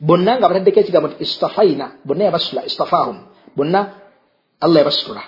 bonna 0.00 0.38
nga 0.38 0.48
bataddeko 0.48 0.80
ekigambo 0.80 1.08
nti 1.08 1.22
istafaina 1.22 1.86
bonna 2.04 2.24
yabasitula 2.24 2.66
istafahum. 2.66 3.18
Bonna 3.56 3.80
allah 4.60 4.78
yabasitula 4.82 5.22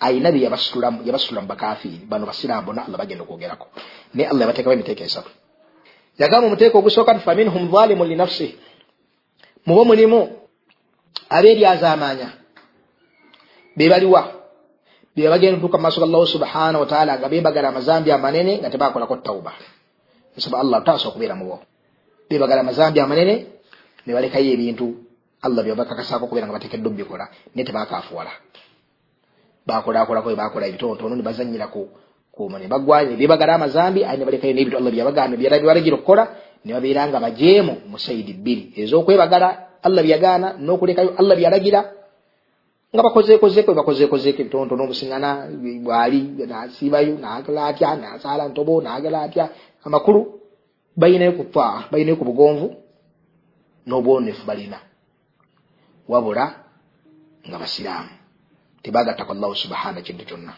ayina 0.00 0.32
bye 0.32 0.42
yabasitulamu 0.42 1.02
yabasitula 1.04 1.40
mu 1.40 1.48
bakafiiri 1.48 2.04
bano 2.06 2.26
basiraamu 2.26 2.66
bonna 2.66 2.84
allah 2.86 2.98
bagenda 2.98 3.24
okwogerako 3.24 3.66
naye 4.14 4.28
allah 4.28 4.42
yabateekamu 4.44 4.74
emiteeko 4.74 5.02
esatu 5.04 5.30
yagamba 6.18 6.46
omuteeko 6.46 6.78
ogusooka 6.78 7.14
nti 7.14 7.24
faminhum 7.24 7.72
zalimun 7.72 8.08
linafsih 8.08 8.52
mubo 9.66 9.84
mulimu 9.84 10.20
abeeryazamaanya 11.30 12.28
bebaliwa 13.76 14.22
bebagenda 15.16 15.56
otuuka 15.58 15.78
mumaaso 15.78 16.00
ga 16.00 16.06
allahu 16.06 16.26
subhanahu 16.26 16.80
wataala 16.84 17.18
nga 17.18 17.28
bebagala 17.28 17.68
amazambi 17.68 18.12
amanene 18.12 18.58
nga 18.60 18.70
tebakolako 18.70 19.16
tawuba 19.16 19.52
nsaba 20.36 20.60
allah 20.60 20.84
taasa 20.84 21.08
okubeera 21.08 21.34
mubo 21.34 21.64
bebagala 22.28 22.60
amazambi 22.60 23.00
amanene 23.00 23.55
nebalekayo 24.06 24.50
ebintu 24.54 24.86
allah 25.42 25.60
byebakakasako 25.64 26.24
okubeera 26.24 26.46
nga 26.46 26.56
batekeddwa 26.56 26.90
obikola 26.92 27.26
naye 27.54 27.66
tebakafuwala 27.66 28.32
bakolakolako 29.66 30.30
ebakola 30.30 30.66
ebitonotono 30.66 31.14
nebazanyira 31.16 31.68
nebagwanya 32.36 33.12
ebyebagala 33.16 33.54
amazambi 33.54 34.04
aye 34.04 34.16
nebalekayo 34.18 34.54
nebito 34.54 34.76
allah 34.78 34.92
byabalagira 34.92 35.96
okukola 35.96 36.24
nebabeera 36.64 37.08
nga 37.08 37.20
bajeemu 37.20 37.74
musaidi 37.90 38.32
bbiri 38.36 38.62
ezokwebagala 38.80 39.48
allah 39.82 40.02
byagaana 40.06 40.48
nokulekayo 40.60 41.10
allah 41.20 41.34
byalagira 41.36 41.80
nga 42.92 43.02
bakozeekozeeko 43.02 43.70
bakozeekozeeko 43.74 44.38
ebitonotono 44.42 44.82
obusiŋana 44.84 45.30
bwali 45.84 46.20
nasiibayo 46.46 47.14
nagala 47.18 47.72
atya 47.72 47.96
nasaala 47.96 48.48
ntobo 48.48 48.80
nagala 48.84 49.18
atya 49.26 49.44
amakulu 49.84 50.20
bayinayo 50.96 51.32
ku 51.38 51.44
taa 51.54 51.88
bayinayo 51.90 52.16
ku 52.20 52.24
bugonvu 52.24 52.85
n'obwonefu 53.86 54.46
balina 54.46 54.78
wabula 56.08 56.44
nga 57.48 57.58
basiraamu 57.58 58.10
tebagattako 58.82 59.32
allahu 59.32 59.54
subhana 59.54 60.02
kintu 60.02 60.24
kyonna. 60.24 60.52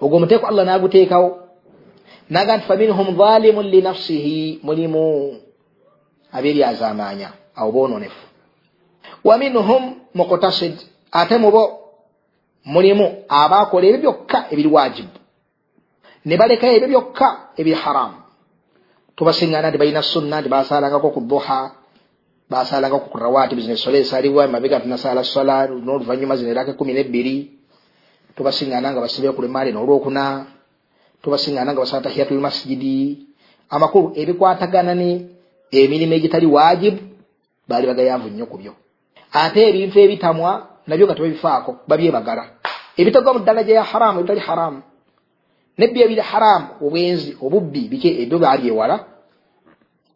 Ogwo 0.00 0.16
omuteeko 0.16 0.46
allah 0.46 0.64
naguteekawo 0.64 1.28
naga 2.30 2.56
nti 2.56 2.66
faminhum 2.66 3.16
zalimun 3.16 3.66
linafsihi 3.66 4.60
mulimu 4.62 5.02
abeeryazamaanya 6.32 7.28
awo 7.56 7.72
boononefu. 7.72 8.22
Waminhum 9.24 9.82
muktasid 10.14 10.76
ate 11.12 11.36
mubo 11.38 11.62
mulimu 12.64 13.24
abakola 13.28 13.86
ebyo 13.86 14.00
byokka 14.00 14.38
ebiri 14.52 14.68
wajibu 14.68 15.16
ne 16.24 16.36
balekayo 16.36 16.76
ebyo 16.76 16.88
byokka 16.88 17.28
ebiri 17.56 17.76
haramu 17.76 18.18
tubasiŋŋana 19.16 19.68
nti 19.68 19.78
balina 19.78 20.02
sunna 20.02 20.40
nti 20.40 20.48
basalangako 20.48 21.08
ku 21.10 21.20
duha 21.20 21.58
basalangako 22.50 23.12
ku 23.12 23.18
rawatibu 23.18 23.60
zino 23.60 23.74
esola 23.74 23.98
esalibwa 23.98 24.44
emabega 24.44 24.80
tunasaala 24.80 25.24
sola 25.24 25.68
n'oluvanyuma 25.68 26.36
zino 26.36 26.50
eraka 26.50 26.72
ekumi 26.72 26.92
nebbiri. 26.96 27.36
Tubasiŋŋana 28.36 28.92
nga 28.92 29.00
basibire 29.00 29.32
ku 29.36 29.42
lemaali 29.42 29.72
n'olwokuna. 29.72 30.46
Tubasiŋŋana 31.22 31.72
nga 31.72 31.80
basala 31.80 32.02
tahiyatul 32.08 32.40
masijidi 32.40 33.28
amakulu 33.68 34.16
ebikwatagana 34.16 34.94
ni 34.94 35.28
emirimu 35.70 36.14
egitali 36.14 36.46
wajibu 36.46 37.00
baali 37.68 37.86
bagayanvu 37.86 38.28
nnyo 38.32 38.46
ku 38.46 38.56
byo. 38.56 38.72
Ate 39.32 39.60
ebintu 39.68 40.00
ebitamwa 40.00 40.80
nabyo 40.88 41.04
nga 41.04 41.14
tebabifaako 41.14 41.84
babyebagala. 41.84 42.44
Ebitagwa 42.96 43.34
mu 43.36 43.40
ddala 43.44 43.62
gyeya 43.62 43.84
haramu 43.84 44.20
ebitali 44.20 44.40
haramu 44.40 44.80
nebbi 45.78 46.02
ebiri 46.02 46.20
haramu 46.20 46.66
obwenzi 46.80 47.36
obubbi 47.44 47.88
biki 47.92 48.08
ebyo 48.22 48.38
babyewala 48.38 48.96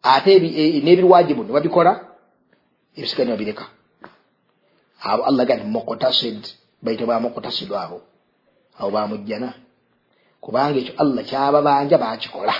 ate 0.03 0.31
e, 0.35 0.81
n'ebirwajibu 0.83 1.43
nebabikola 1.43 2.12
ebisiga 2.97 3.23
nibabireka 3.25 3.65
abo 5.03 5.23
allah 5.23 5.45
gati 5.45 5.63
muktasid 5.63 6.41
baita 6.83 7.05
ba 7.05 7.19
muktasid 7.19 7.71
abo 7.73 8.01
abo 8.79 8.89
bamujjana 8.91 9.53
kubanga 10.43 10.79
ekyo 10.79 10.93
allah 10.97 11.23
kyababanja 11.23 11.97
bakikola. 11.97 12.53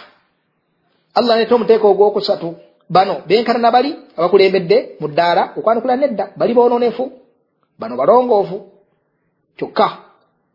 Allah 1.16 1.38
neta 1.38 1.56
omuteeka 1.56 1.88
ogwokusatu 1.88 2.56
bano 2.90 3.22
benkanana 3.28 3.72
bali 3.72 3.92
abakulembedde 4.18 4.78
mu 5.00 5.08
ddaala 5.08 5.54
okwanukula 5.58 5.96
nedda 5.96 6.32
bali 6.38 6.54
bononefu 6.54 7.12
bano 7.80 7.94
balongoofu. 8.00 8.58
Kyokka 9.58 9.88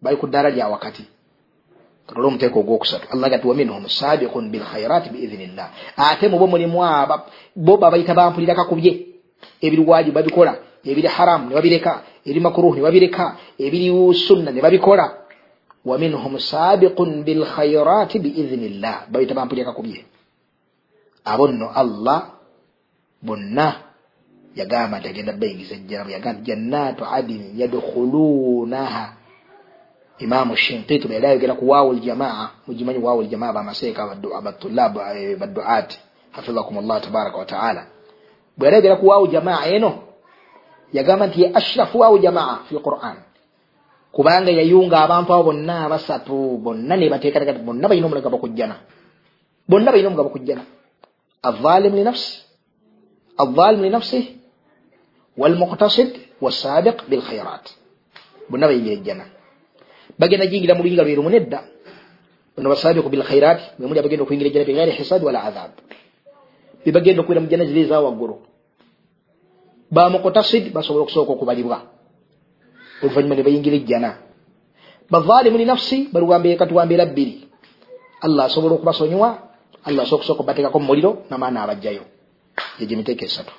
bali 0.02 0.16
ku 0.16 0.26
ddaala 0.26 0.50
lya 0.50 0.68
wakati. 0.68 1.04
Katole 2.06 2.26
omuteeko 2.26 2.60
ogwokusatu 2.60 3.06
allah 3.12 3.30
gati 3.30 3.46
waminhum 3.46 3.88
sabiqun 3.88 4.50
bilkhairati 4.50 5.10
biidhinillah 5.10 5.68
ate 5.96 6.28
mubo 6.28 6.46
mulimu 6.46 6.84
aba 6.84 7.26
bo 7.56 7.76
babayita 7.76 8.14
bampulira 8.14 8.54
kakubye 9.38 9.48
ebiriwaji 9.60 10.10
babikola 10.10 10.56
ebiri 10.84 11.08
haramu 11.08 11.48
nebabireka 11.48 12.02
ebiri 12.24 12.40
makruh 12.40 12.74
nebabireka 12.76 13.36
ebiri 13.58 14.14
sunna 14.14 14.50
nebabikola 14.50 15.14
waminhum 15.84 16.38
sabiqun 16.38 17.24
bilkhairati 17.24 18.18
biidhinillah 18.18 19.06
babayita 19.10 19.34
bampulira 19.34 19.66
kakubye 19.66 20.04
abo 21.24 21.48
nno 21.48 21.70
allah 21.74 22.30
bonna 23.22 23.74
yagamba 24.56 24.98
nti 24.98 25.08
agenda 25.08 25.32
bayingiza 25.32 25.74
ejjanamu 25.74 26.10
yagamba 26.10 26.40
jannatu 26.40 27.04
adini 27.04 27.60
yadkhulunaha 27.60 29.12
imamu 30.18 30.56
shinkiti 30.56 31.06
bwe 31.06 31.14
yali 31.14 31.26
ayogera 31.26 31.54
ku 31.54 31.68
waawo 31.68 31.92
ljamaa 31.92 32.50
mugimanyi 32.66 32.98
waawo 32.98 33.22
ljamaa 33.22 33.52
bamaseeka 33.52 34.02
abatulab 34.38 34.94
baduat 35.38 35.90
hafidhakum 36.30 36.86
llah 36.86 37.00
tabaraka 37.00 37.38
wataala 37.38 37.86
bwe 38.58 38.64
yali 38.66 38.76
ayogera 38.76 38.96
ku 38.96 39.06
waawo 39.06 39.26
jamaa 39.26 39.66
eno 39.70 39.90
yagamba 40.92 41.26
nti 41.26 41.40
ye 41.42 41.46
ashrafu 41.54 41.98
waawo 41.98 42.18
jamaa 42.18 42.66
fi 42.68 42.74
quran. 42.76 43.16
Kubanga 44.12 44.50
yayunga 44.50 44.98
abantu 45.04 45.32
abo 45.32 45.42
bonna 45.52 45.84
abasatu 45.86 46.58
bonna 46.58 46.96
nebateekatekati 46.96 47.62
bonna 47.62 47.88
balina 47.88 48.06
omulaga 48.06 48.30
bakujjana 48.30 48.76
bonna 49.68 49.92
balina 49.92 50.08
omugabo 50.08 50.30
kujjana 50.30 50.64
alzalim 51.42 51.94
linafsi 51.94 52.42
alzalim 53.36 53.82
linafsih 53.82 54.24
walmuktasid 55.36 56.40
wasabiq 56.40 57.04
bilkhairat 57.08 57.68
bonna 58.50 58.66
bayingira 58.66 58.94
ejjana 58.96 59.24
bagenda 60.18 60.46
jingira 60.46 60.74
mu 60.74 60.82
luyinga 60.82 61.04
lwerumu 61.04 61.30
nedda 61.30 61.60
bano 62.56 62.68
basabiku 62.72 63.08
bilkhairati 63.12 63.78
bemuli 63.78 64.00
abagenda 64.00 64.24
okuyingira 64.24 64.48
ejjana 64.50 64.66
bighairi 64.66 64.92
hisabi 64.98 65.24
wala 65.28 65.44
adhab 65.44 65.72
bebagenda 66.84 67.20
okubeera 67.20 67.40
mu 67.44 67.48
jjana 67.48 67.64
ziri 67.68 67.86
eza 67.86 68.00
waggulu 69.90 70.20
bamukutasid 70.20 70.72
basobola 70.72 71.02
okusooka 71.02 71.32
okubalibwa 71.32 71.82
oluvanyuma 73.02 73.34
ne 73.36 73.42
bayingira 73.42 73.76
ejjana. 73.76 74.18
Bavalimu 75.10 75.58
li 75.58 75.64
nafsi 75.64 76.08
baliwambekati 76.12 76.74
wambeera 76.74 77.06
bbiri 77.06 77.48
allah 78.20 78.46
asobola 78.46 78.74
okubasonyiwa 78.74 79.28
allah 79.84 80.02
asobola 80.02 80.16
okusooka 80.16 80.40
okubateekako 80.40 80.78
mu 80.78 80.86
muliro 80.86 81.24
namaana 81.30 81.62
abajjayo 81.62 82.04
egyo 82.80 82.94
emiteeko 82.94 83.24
esatu. 83.24 83.52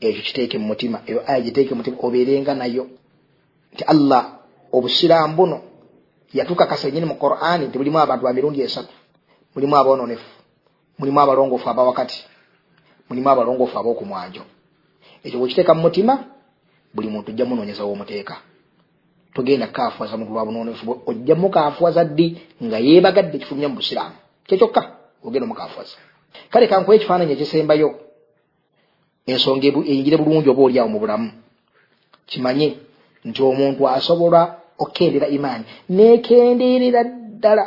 Ekyo 0.00 0.22
kiteeke 0.22 0.58
mu 0.58 0.66
mutima 0.66 1.02
eyo 1.06 1.22
aya 1.26 1.40
giteeke 1.40 1.74
mu 1.74 1.78
mutima 1.78 1.96
obeerenga 2.02 2.54
nayo. 2.54 2.86
Nti 3.74 3.84
allah 3.84 4.42
obusiraamu 4.72 5.36
buno 5.36 5.58
yatukakasa 6.34 6.90
nyini 6.90 7.06
mu 7.06 7.14
qur'ani 7.14 7.66
nti 7.66 7.78
mulimu 7.78 7.98
abantu 7.98 8.24
ba 8.24 8.32
mirundi 8.32 8.60
esatu. 8.62 8.92
Mulimu 9.54 9.76
aboononefu 9.76 10.28
mulimu 10.98 11.20
abalongoofu 11.20 11.68
abawakati 11.70 12.26
mulimu 13.08 13.28
abalongoofu 13.30 13.78
ab'okumwanjo 13.78 14.57
ekyo 15.28 15.38
bwekiteeka 15.40 15.74
mu 15.76 15.82
mutima 15.86 16.14
buli 16.94 17.08
muntu 17.12 17.30
ojja 17.30 17.44
munoonyeza 17.44 17.84
w'omuteeka 17.84 18.34
togenda 19.34 19.66
kaafuwaza 19.66 20.16
muntu 20.16 20.32
lwa 20.32 20.44
bunonefu 20.46 20.82
bwe 20.86 20.94
ojja 21.06 21.34
mukaafuwaza 21.34 22.04
ddi 22.04 22.26
nga 22.64 22.78
yeebagadde 22.78 23.36
ekifulumya 23.36 23.68
mu 23.68 23.76
busiraamu? 23.80 24.16
Kyekyokka 24.46 24.82
ogenda 25.24 25.44
omukaafuwaza. 25.46 25.96
Kale 26.50 26.66
kankuwa 26.66 26.96
ekifaananyi 26.96 27.32
ekisembayo 27.36 27.88
ensonga 29.30 29.66
eyingire 29.90 30.16
bulungi 30.16 30.48
oba 30.50 30.62
oliawo 30.66 30.88
mu 30.88 30.98
bulamu. 31.02 31.28
Kimanye 32.26 32.68
nti 33.24 33.40
omuntu 33.42 33.82
asobola 33.88 34.40
okukendera 34.78 35.26
imaani 35.36 35.64
nekenderera 35.96 37.04
ddala 37.04 37.64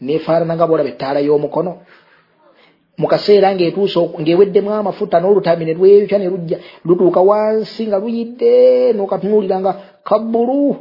nefaanana 0.00 0.54
nga 0.56 0.66
bolaba 0.66 0.88
ettaala 0.92 1.20
y'omukono 1.26 1.72
mukaseera 2.98 3.54
ngaetuuse 3.54 4.00
ngaeweddemu 4.20 4.70
amafuta 4.72 5.20
n'olutami 5.20 5.64
ne 5.64 5.74
lweyukya 5.74 6.18
ne 6.18 6.28
lujja 6.32 6.58
lutuuka 6.84 7.20
wansi 7.20 7.86
nga 7.86 7.98
luyidde 7.98 8.92
nokatunuulira 8.92 9.60
nga 9.60 9.72
kabbulu 10.08 10.76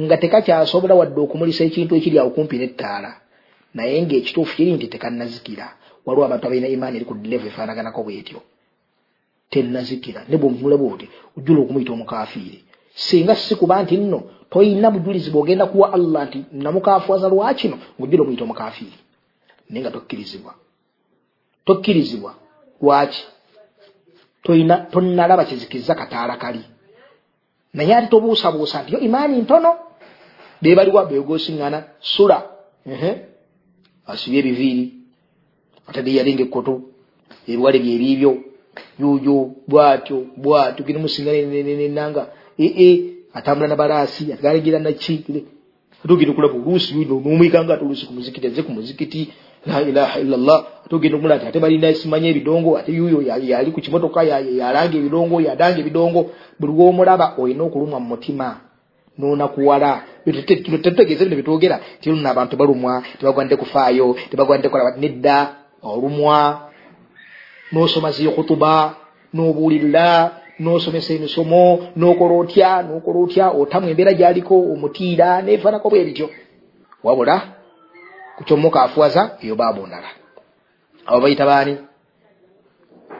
nga 0.00 0.16
tekakyasobola 0.16 0.94
wadde 0.94 1.20
okumulisa 1.20 1.64
ekintu 1.64 1.92
ekiri 1.98 2.18
awo 2.18 2.30
kumpi 2.30 2.56
n'ettaala. 2.58 3.10
Naye 3.74 4.02
ngaekituufu 4.02 4.56
kiri 4.56 4.72
nti 4.72 4.86
tekannazikira. 4.92 5.66
Waliwo 6.06 6.24
abantu 6.26 6.46
abalina 6.46 6.68
imaani 6.68 6.96
eri 6.96 7.06
ku 7.08 7.14
dilevu 7.14 7.46
efaanaganako 7.46 8.02
bwetyo 8.02 8.40
tennazikira. 9.50 10.20
Ne 10.28 10.36
bwomulaba 10.36 10.84
oti 10.94 11.06
ojjula 11.36 11.60
okumuyita 11.62 11.92
omukafiiri 11.92 12.58
singa 12.94 13.34
sikuba 13.34 13.82
nti 13.82 13.96
nno 13.96 14.22
toyina 14.50 14.90
bujulizi 14.90 15.30
bwogenda 15.30 15.66
kuwa 15.66 15.92
allah 15.92 16.26
nti 16.28 16.44
namukafuwaza 16.52 17.28
lwakino 17.28 17.76
ngaojjula 17.98 18.22
omuyita 18.22 18.44
omukafiiri 18.44 18.98
naye 19.70 19.80
nga 19.82 19.90
tokkirizibwa 19.90 20.54
tokkirizibwa. 21.64 22.34
Lwaki? 22.82 23.24
Tonnalaba 24.92 25.44
kizikiriza 25.44 25.94
kataala 25.94 26.36
kali. 26.36 26.60
Naye 27.74 27.94
ati 27.94 28.08
tobuusabuusa 28.08 28.82
nti 28.82 28.92
yo 28.94 29.00
imaani 29.00 29.40
ntono. 29.42 29.70
Bebaliwa 30.62 31.04
begosiŋŋana 31.04 31.78
sula. 32.00 32.38
Asibye 34.06 34.38
ebiviiri. 34.40 34.84
Atadde 35.88 36.10
yalinga 36.14 36.42
ekkoto 36.42 36.74
ebiwale 37.48 37.78
byeriibyo 37.78 38.32
yuuyo 39.00 39.36
bwatyo 39.68 40.16
bwatyo 40.36 40.82
girimusiŋganenanga 40.86 42.22
ee 42.58 42.92
atambula 43.34 43.68
nabalaasi 43.68 44.32
atgalegira 44.32 44.78
naki 44.78 45.24
atugire 46.04 46.32
kulaba 46.32 46.54
oluusi 46.54 46.94
luno 46.94 47.20
nomwika 47.20 47.64
nga 47.64 47.74
ati 47.74 47.84
oluusi 47.84 48.06
kumuzikiti 48.06 48.46
aze 48.46 48.62
kumuzikiti 48.62 49.20
la 49.66 49.82
ilaha 49.82 50.20
illallah. 50.20 50.64
Ate 50.86 50.94
ogenda 50.94 51.16
omula 51.16 51.34
ati 51.34 51.46
ate 51.46 51.60
balina 51.60 51.94
simanya 51.94 52.28
ebidongo 52.28 52.78
ate 52.78 52.92
yuyo 52.92 53.22
yali 53.22 53.70
ku 53.72 53.80
kimotoka 53.80 54.22
yalanga 54.22 54.96
ebidongo 54.98 55.40
yadanga 55.40 55.78
ebidongo. 55.80 56.30
Buli 56.60 56.72
womulaba 56.72 57.34
olina 57.38 57.64
okulumwa 57.64 58.00
mu 58.00 58.08
mutima 58.08 58.60
nonakuwala. 59.18 60.02
Tetegeeze 60.24 61.24
bino 61.24 61.36
byetwogera 61.36 61.80
tiruna 62.00 62.30
abantu 62.30 62.50
tebalumwa 62.56 63.02
tebagwande 63.18 63.56
kufaayo 63.56 64.16
tebagwande 64.30 64.68
kola 64.68 64.96
nedda 64.96 65.56
olumwa 65.82 66.70
nosoma 67.72 68.10
zikhutuba 68.10 68.94
nobuulirira 69.34 70.30
nosomesa 70.58 71.14
emisomo 71.14 71.88
nokola 71.96 72.34
otya 72.34 72.82
nokola 72.82 73.18
otya 73.18 73.50
otamu 73.50 73.88
embeera 73.88 74.12
gyaliko 74.12 74.54
omutiira 74.72 75.42
nefanako 75.42 75.90
bwe 75.90 76.04
bityo. 76.04 76.30
Wabula 77.02 77.53
kukyomukaafuwaza 78.36 79.22
eyo 79.42 79.54
babundala 79.56 80.08
abo 81.06 81.20
bayita 81.20 81.46
baani? 81.46 81.74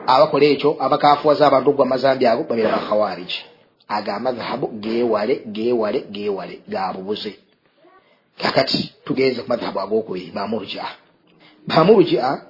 Abakola 0.07 0.45
ekyo 0.45 0.69
abakafuwaza 0.79 1.47
abantu 1.47 1.69
okugwa 1.69 1.85
mazambi 1.85 2.25
ago 2.27 2.43
babeera 2.49 2.71
bakhawariji 2.75 3.41
aga 3.87 4.15
amadhahabu 4.15 4.67
gewale 4.67 5.35
gewale 5.45 5.99
gewale 6.15 6.55
gabubuze 6.67 7.31
kakati 8.41 8.93
tugenze 9.05 9.41
ku 9.41 9.49
madhahabu 9.49 9.79
agokubiri 9.79 10.31
bamurujia 10.35 10.85
bamurujia 11.67 12.41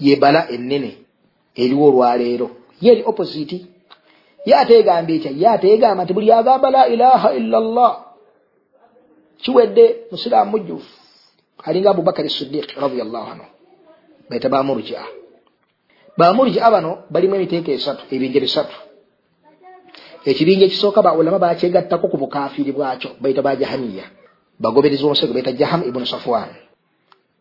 yebala 0.00 0.50
enene 0.50 1.04
eriwo 1.54 1.88
olwaleero. 1.88 2.50
Ye 2.80 2.92
eri 2.92 3.02
opposite. 3.06 3.66
Ye 4.46 4.54
ategambye 4.54 5.16
ekya 5.16 5.30
ye 5.30 5.46
ategamba 5.48 6.04
nti 6.04 6.12
buli 6.12 6.32
agamba 6.32 6.70
la 6.70 6.88
ilaha 6.88 7.28
illa 7.38 7.60
llah 7.60 7.94
kiwedde 9.42 9.84
musiraamu 10.10 10.50
mujjufu 10.50 11.03
alinga 11.64 11.90
abubakari 11.90 12.30
sidiq 12.30 12.76
radiallahu 12.76 13.26
anhu. 13.32 13.46
Baita 14.30 14.48
bamurujia 14.48 15.04
bamurujia 16.16 16.70
bano 16.70 17.04
balimu 17.10 17.34
emiteeka 17.34 17.72
esatu 17.72 18.04
ebinja 18.14 18.40
bisatu 18.40 18.76
ekibinja 20.24 20.66
ekisooka 20.66 21.02
baulama 21.02 21.38
bakyegattako 21.38 22.08
ku 22.08 22.16
bukafiri 22.16 22.72
bwakyo 22.72 23.10
baita 23.20 23.42
bajahamiya 23.42 24.04
bagobereza 24.60 25.04
omusego 25.04 25.32
baita 25.34 25.52
jaham 25.52 25.82
ibunu 25.82 26.06
safwan. 26.06 26.52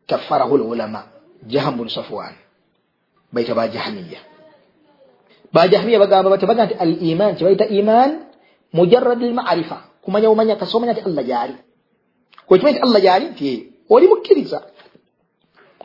Kafarahu 0.07 0.57
lulama 0.57 1.07
jaham 1.47 1.77
bunu 1.77 1.89
safwan. 1.89 2.35
Baita 3.31 3.55
bajahamiya 3.55 4.33
bajahamiya 5.53 6.01
bagamba 6.01 6.33
bati 6.33 6.45
baga 6.49 6.65
nti 6.65 6.75
al 6.75 6.93
iman 6.97 7.31
kyebaita 7.37 7.69
iman 7.69 8.09
mujarad 8.73 9.21
lmarifa 9.21 10.01
kumanya 10.01 10.33
umanya 10.33 10.57
kasomanya 10.57 10.97
nti 10.97 11.05
allah 11.05 11.23
gyali 11.23 11.55
kwekimanya 12.49 12.81
nti 12.81 12.83
allah 12.83 13.01
gyali 13.05 13.25
nti 13.37 13.51
oli 13.93 14.07
mukkiriza. 14.07 14.59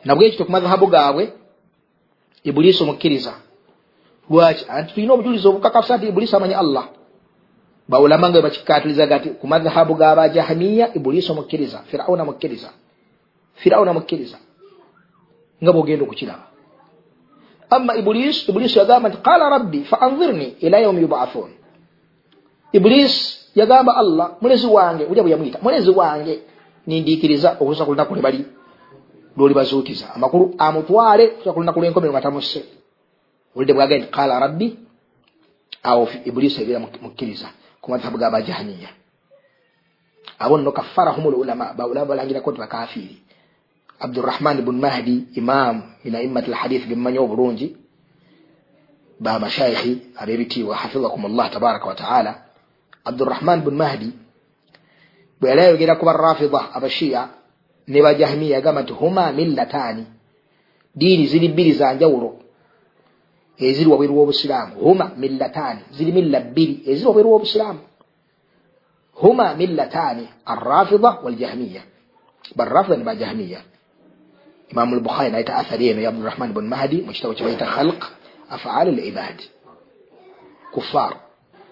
Nabwekito 0.05 0.45
ku 0.45 0.51
madhahabu 0.51 0.87
gaabwe 0.87 1.23
ibulisi 2.43 2.83
omukkiriza. 2.83 3.33
Lwaki? 4.29 4.65
Anti 4.69 4.93
tulina 4.93 5.13
obujulizi 5.13 5.47
obukakafusa 5.47 5.97
nti 5.97 6.07
ibulisi 6.07 6.35
amanya 6.35 6.57
allah. 6.63 6.85
Baulama 7.89 8.29
nga 8.29 8.41
bakikatirizaga 8.41 9.19
ti 9.19 9.29
ku 9.29 9.45
madhahabu 9.47 9.93
gabajahamiya 10.01 10.85
ibulisi 10.97 11.31
omukkiriza. 11.31 11.79
Firauna 11.89 12.23
mukkiriza. 12.25 12.69
Firauna 13.61 13.93
mukkiriza. 13.93 14.37
Nga 15.63 15.71
bwogenda 15.73 16.03
okukiraba. 16.05 16.45
Ama 17.69 17.95
ibulis 18.01 18.49
ibulis 18.49 18.75
yagamba 18.75 19.09
nti 19.09 19.17
qala 19.17 19.49
rabbi 19.49 19.83
fa 19.83 20.01
anzirni 20.01 20.47
ila 20.65 20.77
yaumi 20.79 21.01
yubathun. 21.01 21.49
Ibulis 22.71 23.13
yagamba 23.55 23.91
allah 24.01 24.27
mulezi 24.41 24.67
wange 24.67 25.03
ulya 25.05 25.23
bwe 25.23 25.31
yamwita 25.31 25.59
mulezi 25.61 25.89
wange 25.89 26.39
nindikiriza 26.89 27.49
okusa 27.61 27.85
ku 27.85 27.93
lunaku 27.93 28.13
lwebali 28.17 28.41
lwoli 29.37 29.53
bazuukiza. 29.53 30.05
Amakulu 30.15 30.45
amutwale 30.57 31.25
okusa 31.37 31.53
ku 31.53 31.59
lunaku 31.61 31.79
lwenkomero 31.79 32.13
nga 32.13 32.25
tamusse 32.25 32.79
olidde 33.55 33.73
bwagae 33.73 33.99
nti 33.99 34.07
qala 34.15 34.39
rabbi 34.39 34.67
awo 35.83 36.03
ibulis 36.25 36.59
ebeera 36.59 36.79
mukkiriza 36.79 37.47
ku 37.81 37.91
madhabu 37.91 38.17
gabajahaniya 38.17 38.89
abo 40.39 40.57
nno 40.57 40.71
kafarahum 40.71 41.23
lulama 41.31 41.73
baulama 41.73 42.05
balangirako 42.05 42.51
nti 42.51 42.59
bakafiri 42.59 43.17
abdurahman 43.99 44.61
bun 44.61 44.79
mahdi 44.79 45.27
imam 45.35 45.75
min 46.03 46.15
aimat 46.15 46.47
lhadith 46.47 46.87
bemumanyi 46.87 47.19
obulungi 47.19 47.67
bamashayikhi 49.19 50.15
abebitiibwa 50.15 50.75
hafidhakum 50.75 51.27
llah 51.27 51.49
tabaraka 51.51 51.85
wataala 51.85 52.31
abdurahman 53.05 53.61
bun 53.61 53.75
mahdi 53.75 54.13
bwe 55.39 55.49
yali 55.49 55.61
ayogera 55.61 55.95
ku 55.95 56.05
barafida 56.05 56.73
abashiya 56.73 57.29
ne 57.87 58.01
bajahmiya 58.01 58.55
yagamba 58.57 58.81
nti 58.81 58.93
huma 58.93 59.31
millatani. 59.31 60.05
Diini 60.95 61.27
ziri 61.27 61.47
bbiri 61.47 61.71
za 61.71 61.93
njawulo 61.93 62.35
eziri 63.57 63.89
wabweru 63.89 64.17
w'obusiraamu. 64.17 64.73
Huma 64.75 65.11
millatani 65.17 65.79
ziri 65.91 66.11
milla 66.11 66.39
bbiri 66.39 66.83
eziri 66.85 67.07
wabweru 67.07 67.31
w'obusiraamu. 67.31 67.79
Huma 69.13 69.53
millatani 69.53 70.29
arrafida 70.45 71.17
waljahmiya 71.23 71.81
barrafida 72.55 72.97
ne 72.97 73.03
bajahmiya 73.03 73.59
imamu 74.71 74.95
lbukhari 74.95 75.31
naita 75.31 75.55
athari 75.55 75.87
eno 75.89 76.01
ya 76.01 76.09
abdurahman 76.09 76.53
bun 76.53 76.67
mahdi 76.67 77.01
mu 77.01 77.11
kitabo 77.11 77.33
kibaita 77.33 77.65
khalq 77.65 78.01
afaali 78.49 78.91
libadi 78.91 79.43
kuffar. 80.73 81.13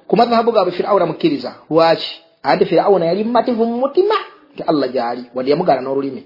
Ku 0.07 0.15
madhahabu 0.15 0.51
gaabwe 0.51 0.71
firawuna 0.71 1.05
mukkiriza 1.05 1.55
lwaki 1.69 2.26
anti 2.47 2.65
firawuna 2.69 3.05
yali 3.09 3.23
mumativu 3.27 3.63
mu 3.69 3.75
mutima 3.83 4.15
nti 4.53 4.61
allah 4.71 4.87
gyali 4.95 5.23
wadde 5.35 5.49
yamugala 5.51 5.81
n'olulimi 5.83 6.21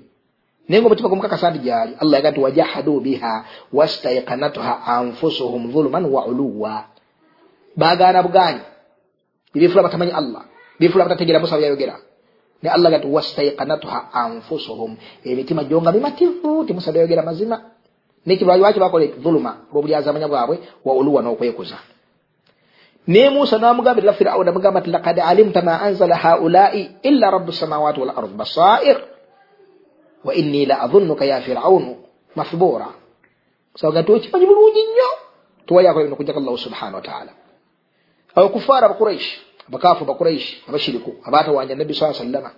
naye 0.70 0.80
nga 0.80 0.88
omutima 0.88 1.10
gumukakasa 1.12 1.52
nti 1.52 1.60
gyali 1.68 1.92
allah 2.02 2.16
yaga 2.18 2.32
nti 2.32 2.40
wajahadu 2.46 2.94
biha 3.06 3.34
wastaikanatuha 3.78 4.74
anfusuhum 4.96 5.62
dhuluman 5.74 6.06
wa 6.14 6.22
uluwa 6.30 6.76
bagaana 7.82 8.20
buganyi 8.26 8.64
bibifula 9.54 9.82
batamanyi 9.84 10.12
allah 10.12 10.44
bifula 10.80 11.04
batategera 11.06 11.40
musa 11.44 11.58
byayogera 11.58 11.96
ne 12.64 12.70
allah 12.70 12.90
gati 12.94 13.08
wastaikanatuha 13.08 14.00
anfusuhum 14.14 14.92
emitima 15.26 15.64
gyo 15.64 15.82
nga 15.82 15.92
mimativu 15.92 16.64
timusa 16.68 16.92
byayogera 16.94 17.24
mazima 17.26 17.58
nekibwaki 18.26 18.80
bakola 18.80 19.06
dhuluma 19.24 19.52
lwobulyazaamanya 19.74 20.28
bwabwe 20.28 20.56
wa 20.86 20.94
uluwa 20.94 21.22
n'okwekuza 21.22 21.78
ne 23.08 23.30
musa 23.30 23.58
namugambirira 23.58 24.14
firauna 24.14 24.46
namugamba 24.46 24.80
nti 24.80 24.90
lakad 24.90 25.20
alimta 25.20 25.62
ma 25.62 25.82
anzala 25.82 26.16
haulai 26.16 27.02
illa 27.02 27.32
rabu 27.32 27.52
samawati 27.52 28.00
wal 28.00 28.10
ard 28.10 28.34
basair. 28.38 28.98
Wa 30.24 30.34
inni 30.36 30.66
la 30.66 30.82
adhunnuka 30.82 31.26
ya 31.26 31.42
firaunu 31.42 31.98
mathbura 32.36 32.88
saga 33.76 34.02
nti 34.02 34.12
okimanyi 34.12 34.46
bulungi 34.46 34.84
nnyo 34.84 35.10
tuwayakola 35.66 36.04
bino 36.04 36.16
kujjako 36.16 36.40
allahu 36.40 36.58
subhanahu 36.58 36.96
wataala 36.96 37.32
abakufara 38.36 38.86
abakuraish 38.86 39.28
abakafu 39.68 40.04
abakuraish 40.04 40.48
abashiriku 40.70 41.12
abatawanja 41.24 41.76
nabbi 41.76 41.94
saa 41.94 42.14
sallama 42.14 42.52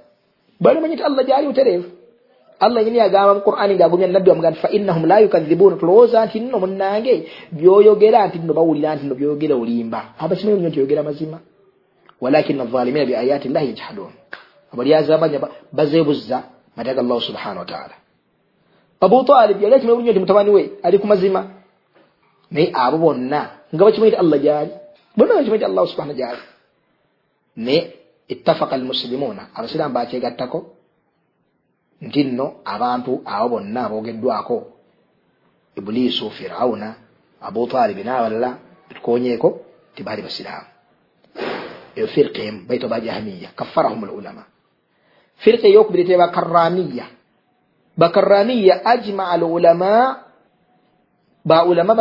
balimanyi 0.59 0.95
nti 0.95 1.03
allah 1.03 1.25
gyali 1.25 1.47
butereevu 1.47 1.89
allah 2.63 2.79
nyini 2.85 2.99
agamba 3.07 3.33
mu 3.37 3.41
qur'ani 3.47 3.73
ngaagumya 3.75 4.07
nabbi 4.07 4.29
wamuga 4.29 4.49
nti 4.51 4.59
fa 4.63 4.69
innahum 4.77 5.03
la 5.11 5.17
yukadhibuuna 5.23 5.75
tulowooza 5.81 6.19
nti 6.25 6.37
nno 6.39 6.57
munnange 6.63 7.13
byoyogera 7.57 8.19
nti 8.27 8.37
nno 8.39 8.53
bawulira 8.57 8.89
nti 8.95 9.03
nno 9.05 9.15
byoyogera 9.19 9.55
olimba 9.61 9.99
abakimanyi 10.23 10.59
nyo 10.61 10.69
nti 10.69 10.79
oyogera 10.79 11.03
mazima 11.09 11.37
walakin 12.23 12.61
azalimina 12.63 13.05
bi 13.09 13.13
ayati 13.15 13.47
llahi 13.53 13.67
yajhadun 13.71 14.11
abalyazamanya 14.73 15.39
bazeebuzza 15.77 16.37
mateeka 16.75 16.99
allahu 17.03 17.21
subhanahu 17.21 17.59
wataala 17.63 17.95
abu 19.05 19.23
talib 19.23 19.57
yali 19.61 19.75
akimanyi 19.75 19.95
bulungi 19.95 20.11
nti 20.11 20.19
mutabani 20.19 20.49
we 20.55 20.61
ali 20.83 20.97
ku 21.01 21.07
mazima 21.07 21.41
naye 22.51 22.71
abo 22.73 22.97
bonna 22.97 23.39
nga 23.73 23.83
bakimanyi 23.85 24.11
nti 24.11 24.19
allah 24.23 24.37
gyali 24.45 24.71
bonna 25.17 25.33
bakimanyi 25.35 25.59
nti 25.59 25.65
allahu 25.69 25.87
subhana 25.91 26.13
gyali 26.13 26.41
naye 27.55 27.81
ittafaka 28.27 28.75
almusilimuuna 28.75 29.43
abasiraamu 29.55 29.93
bakyegattako 29.93 30.59
nti 32.05 32.21
nno 32.23 32.45
abantu 32.73 33.11
abo 33.25 33.47
bonna 33.49 33.79
aboogeddwako 33.85 34.57
ibuliisu 35.77 36.25
firawuna 36.37 36.87
abutalibi 37.41 38.03
n'abalala 38.03 38.49
betukonyeeko 38.87 39.49
tibaali 39.95 40.21
basiraamu. 40.21 40.69
Eyo 41.95 42.07
firika 42.07 42.41
emu 42.41 42.59
baita 42.67 42.87
bajahamiya 42.87 43.49
kafarahum 43.55 44.05
lulama 44.05 44.43
firika 45.41 45.67
eyokubiri 45.67 46.05
te 46.05 46.17
bakaramiya 46.17 47.05
bakaramiya 47.97 48.85
ajmaa 48.85 49.29
alulama 49.35 50.19
baulama 51.45 51.93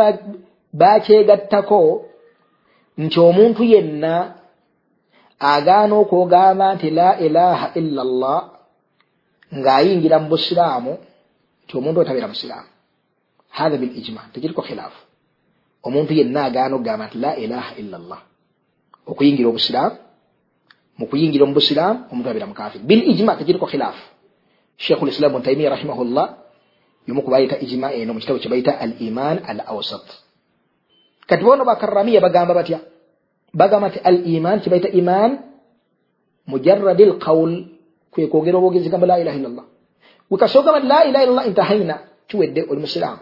bakyegattako 0.73 2.05
nti 2.97 3.19
omuntu 3.19 3.63
yenna 3.63 4.33
agaana 5.39 5.95
okwogamba 5.95 6.75
nti 6.75 6.89
la 6.89 7.19
ilaha 7.19 7.71
illa 7.79 8.03
llah 8.03 8.52
ng'ayingira 9.59 10.19
mu 10.19 10.27
busiraamu 10.33 10.93
nti 11.63 11.73
omuntu 11.77 11.99
otabeera 11.99 12.27
musiraamu. 12.27 12.69
Hatha 13.49 13.77
bil 13.77 13.93
ijma 13.99 14.21
tekiriko 14.33 14.61
khilaafu. 14.61 14.99
Omuntu 15.83 16.13
yenna 16.13 16.43
agaana 16.49 16.75
okugamba 16.75 17.05
nti 17.07 17.17
la 17.17 17.31
ilaha 17.43 17.71
illa 17.81 17.97
llah 17.97 18.21
okuyingira 19.11 19.49
obusiraamu 19.49 19.95
mu 20.97 21.05
kuyingira 21.09 21.45
mu 21.45 21.53
busiraamu 21.53 21.99
omuntu 22.11 22.27
abeera 22.29 22.47
mukafiri 22.47 22.83
bil 22.83 23.01
ijma 23.11 23.35
tekiriko 23.39 23.65
khilaafu. 23.65 24.03
Sheikhu 24.77 25.05
lislam 25.05 25.31
bun 25.33 25.41
taimiya 25.45 25.69
rahimahullah 25.69 26.27
yomu 27.07 27.21
kubayita 27.21 27.59
ijima 27.59 27.93
eno 27.93 28.13
mu 28.13 28.19
kitabo 28.19 28.39
kye 28.39 28.49
bayita 28.49 28.71
al 28.79 28.95
iman 28.99 29.37
al 29.45 29.59
awsat 29.67 30.07
kati 31.27 31.43
bono 31.43 31.63
bakaramiya 31.65 32.21
bagamba 32.21 32.53
batya? 32.53 32.79
Bagamba 33.53 33.89
nti 33.89 33.99
al 34.03 34.17
iman 34.27 34.57
kye 34.61 34.69
bayita 34.71 34.89
iman 34.89 35.31
mujarradi 36.47 37.03
l 37.03 37.13
qawl 37.19 37.51
kwe 38.13 38.27
kwogera 38.27 38.57
obwogezi 38.57 38.89
gamba 38.89 39.07
la 39.07 39.19
ilaha 39.19 39.37
illallah 39.37 39.65
wekasogamba 40.31 40.81
ti 40.81 40.87
la 40.87 41.05
ilaha 41.05 41.23
illallah 41.23 41.47
intahaina 41.47 41.99
kiwedde 42.27 42.61
oli 42.69 42.81
musiraamu. 42.81 43.19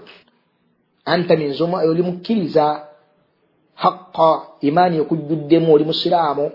Anta 1.06 1.36
minzoma 1.36 1.78
oli 1.78 2.04
mukkiriza 2.04 2.86
haqa 3.74 4.42
imaani 4.62 4.98
ekujjuddemu 4.98 5.74
oli 5.74 5.86
musiraamu 5.86 6.52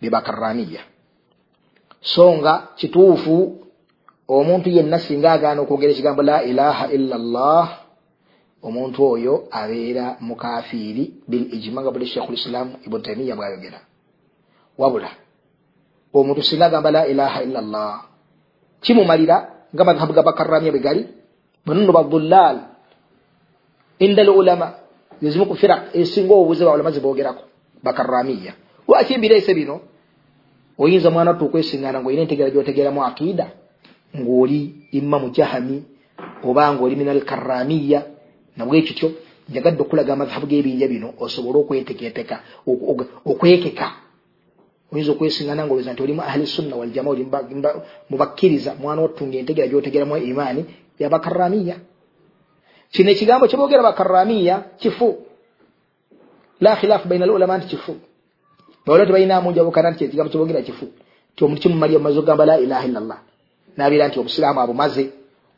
bebakaramiya 0.00 0.80
so 2.00 2.36
nga 2.36 2.68
kituufu 2.76 3.36
omuntu 4.28 4.68
yenna 4.70 4.98
singa 4.98 5.32
agaana 5.32 5.60
okwogera 5.62 5.92
ekigambo 5.92 6.22
la 6.22 6.42
ilaha 6.42 6.84
illa 6.96 7.18
llah 7.18 7.68
omuntu 8.62 8.98
oyo 9.12 9.48
abeera 9.50 10.16
mukafiiri 10.20 11.04
bil 11.28 11.54
ijima 11.54 11.82
nga 11.82 11.90
buli 11.90 12.06
shekhu 12.06 12.32
lislam 12.32 12.68
ibunu 12.86 13.02
taimiya 13.02 13.36
bwayogera. 13.36 13.80
Wabula 14.78 15.10
omuntu 16.14 16.42
singa 16.42 16.66
agamba 16.66 16.90
la 16.90 17.02
ilaha 17.06 17.42
illa 17.42 17.60
llah 17.60 17.98
kimumalira 18.80 19.36
nga 19.74 19.84
madhabu 19.84 20.12
ga 20.12 20.22
bakarramya 20.22 20.70
bwe 20.70 20.80
gali 20.80 21.02
banunno 21.66 21.92
badullal 21.92 22.58
inda 23.98 24.22
al 24.22 24.30
ulama 24.30 24.68
ezimu 25.22 25.46
ku 25.46 25.54
firak 25.54 25.90
esinga 25.94 26.32
obubuze 26.34 26.64
baulama 26.64 26.90
ziboogerako 26.90 27.42
bakarramiya 27.82 28.52
lwaki 28.88 29.18
mbireese 29.18 29.54
bino 29.54 29.80
oyinza 30.78 31.10
mwana 31.10 31.30
wattu 31.30 31.46
okwesiŋŋaana 31.46 32.00
ngaolina 32.00 32.22
entegera 32.22 32.50
gyotegeeramu 32.50 33.04
akiida 33.04 33.46
ng'oli 34.14 34.90
imamu 34.92 35.30
jahami 35.30 35.82
oba 36.44 36.72
ng'oli 36.74 36.96
minal 36.96 37.20
karramiya 37.24 38.00
nabwekityo 38.56 39.10
njagadde 39.48 39.82
okulaga 39.82 40.12
amadhabu 40.12 40.46
g'ebinja 40.46 40.88
bino. 40.88 41.14
Osobole 41.20 41.58
okweteketeka 41.58 42.40
okwekeka 43.24 43.86
oyinza 44.94 45.12
okwesiŋŋaana 45.12 45.62
ngaolowooza 45.66 45.92
nti 45.92 46.02
olimu 46.02 46.22
ahli 46.22 46.46
sunna 46.46 46.76
waljama 46.76 47.10
mubakkiriza 48.10 48.74
mwana 48.80 49.02
wattu 49.02 49.26
ngaentegera 49.26 49.68
gyotegeeramu 49.68 50.16
imaani 50.16 50.62
yabakarramiya 50.98 51.76
kino 52.94 53.10
ekigambo 53.10 53.48
kyeboogera 53.48 53.82
bakarramiya 53.82 54.64
kifu. 54.78 55.18
La 56.60 56.76
khilaafu 56.76 57.08
baina 57.08 57.24
al 57.24 57.30
ulama 57.30 57.58
nti 57.58 57.66
kifu. 57.66 57.96
Bawala 58.86 59.06
tebalinamu 59.06 59.50
njabukana 59.50 59.90
nti 59.90 60.04
ekigambo 60.04 60.30
kyebogera 60.30 60.62
kifu. 60.62 60.86
Ti 61.36 61.44
omuntu 61.44 61.62
kimumalira 61.62 61.98
mumaze 61.98 62.18
okugamba 62.18 62.46
la 62.46 62.58
ilaha 62.58 62.86
illallah. 62.86 63.18
Nabeera 63.76 64.08
nti 64.08 64.20
obusiraamu 64.20 64.60
abumaze 64.60 65.10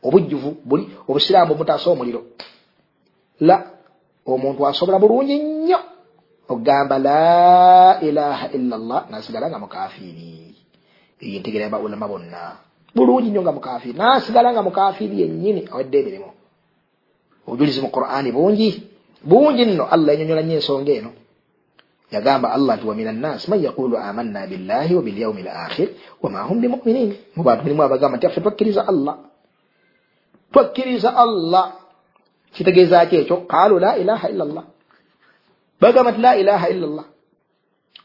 obujjuvu 0.03 0.57
buli 0.65 0.89
obusiraamu 1.09 1.55
bumutaasa 1.55 1.91
omuliro. 1.91 2.23
La 3.41 3.71
omuntu 4.27 4.67
asobola 4.67 4.99
bulungi 4.99 5.39
nnyo 5.39 5.79
okugamba 6.49 6.99
la 6.99 7.99
ilaha 8.01 8.47
illallah. 8.55 9.01
Nasigala 9.11 9.51
nga 9.51 9.59
mukafiiri 9.59 10.55
eyo 11.21 11.37
entegera 11.37 11.67
yabaulama 11.67 12.09
bonna. 12.09 12.43
Bulungi 12.95 13.31
nnyo 13.31 13.43
nga 13.43 13.53
mukafiiri 13.53 13.99
nasigala 13.99 14.53
nga 14.53 14.63
mukafiiri 14.63 15.21
yennyini. 15.21 15.69
Awadde 15.73 15.99
emirimu. 16.01 16.31
Obujulizi 17.47 17.81
mu 17.83 17.91
qur'ani 17.91 18.33
bungi. 18.33 18.71
Bungi 19.25 19.65
nno 19.67 19.85
allah 19.91 20.15
enyonyola 20.15 20.43
nnyo 20.43 20.57
ensonga 20.63 20.93
eno. 20.93 21.11
Yagamba 22.15 22.55
allah 22.55 22.79
nti 22.79 22.87
wamin 22.87 23.09
annas 23.11 23.49
man 23.51 23.59
yaqulu 23.59 23.99
amanna 23.99 24.47
billahi 24.47 24.95
wa 24.95 25.03
bilyaumi 25.03 25.43
l 25.43 25.51
akhir 25.51 25.89
wama 26.23 26.47
hum 26.47 26.63
bimuminin. 26.63 27.19
Mu 27.35 27.43
bantu 27.43 27.67
mulimu 27.67 27.83
abagamba 27.83 28.17
nti 28.17 28.27
affe 28.27 28.41
twakkiriza 28.41 28.87
allah. 28.87 29.19
Twakkiriza 30.55 31.11
allah. 31.11 31.83
Kitegeeza 32.55 33.03
ki 33.11 33.17
ekyo? 33.27 33.37
Qaalu 33.51 33.83
la 33.83 33.99
ilaha 33.99 34.31
illa 34.31 34.45
llah 34.47 34.67
bagamba 35.81 36.11
nti 36.13 36.21
la 36.21 36.33
ilaha 36.37 36.67
illa 36.73 36.87
llah 36.87 37.07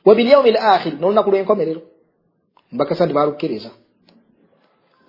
wa 0.05 0.15
bilyaumi 0.15 0.49
l 0.49 0.57
akhir. 0.57 0.93
Nolunaku 0.99 1.29
lwenkomerero 1.31 1.81
mbakasa 2.71 3.05
nti 3.05 3.13
balukkiriza 3.13 3.71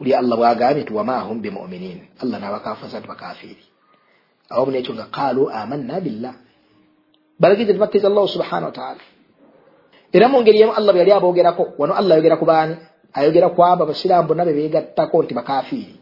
uli 0.00 0.14
allah 0.14 0.36
bwagambye 0.38 0.82
nti 0.82 0.92
wama 0.92 1.20
hum 1.20 1.40
bimuminin. 1.40 1.98
Allah 2.22 2.40
nabakafuza 2.40 2.98
nti 2.98 3.08
bakafiiri 3.08 3.64
awamu 4.50 4.70
nekyo 4.72 4.94
nga 4.94 5.06
qaalu 5.16 5.50
amanna 5.50 6.00
billah. 6.00 6.34
Balagize 7.40 7.72
tibakkiriza 7.72 8.08
allahu 8.08 8.28
subhanahu 8.28 8.70
wataala 8.70 9.02
era 10.12 10.28
mu 10.28 10.40
ngeri 10.40 10.60
emu 10.62 10.72
allah 10.72 10.92
bwe 10.92 11.00
yali 11.00 11.12
aboogerako 11.12 11.62
wano 11.78 11.94
allah 11.94 12.14
ayogera 12.14 12.36
ku 12.36 12.44
baani 12.44 12.76
ayogera 13.16 13.48
ku 13.48 13.64
abo 13.64 13.82
abasiraamu 13.84 14.28
bonna 14.28 14.44
be 14.44 14.52
beegattako 14.52 15.22
nti 15.22 15.34
bakafiiri 15.34 15.94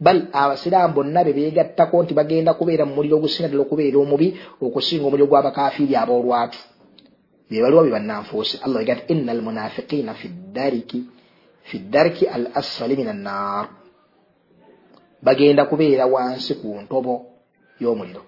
bal 0.00 0.30
abasiraamu 0.32 0.94
bonna 0.94 1.24
be 1.24 1.32
beegattako 1.32 2.02
nti 2.02 2.14
bagenda 2.14 2.54
kubeera 2.54 2.86
mu 2.86 2.94
muliro 2.94 3.18
ogusinga 3.18 3.48
ddala 3.48 3.62
okubeera 3.66 3.98
omubi 3.98 4.28
okusinga 4.62 5.06
omuliro 5.06 5.26
gw'abakafiiri 5.26 5.94
aboolwatu. 5.96 6.58
Be 7.50 7.62
baliwo 7.62 7.82
be 7.82 7.90
bannanfuusi. 7.90 8.62
Allah 8.62 8.78
yogera 8.80 9.00
ti 9.02 9.12
inna 9.12 9.32
almunafiqiina 9.32 10.14
fi 10.14 10.28
ddariki 11.78 12.26
al 12.26 12.50
asfali 12.54 12.96
min 12.96 13.08
annar 13.08 13.68
bagenda 15.22 15.66
kubeera 15.66 16.06
wansi 16.06 16.54
ku 16.62 16.78
ntobo 16.78 17.26
y'omuliro 17.80 18.22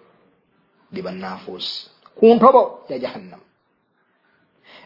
be 0.90 1.02
bannanfuusi. 1.02 1.86
Ku 2.18 2.34
ntobo 2.34 2.82
ya 2.90 2.98
jahannam. 2.98 3.40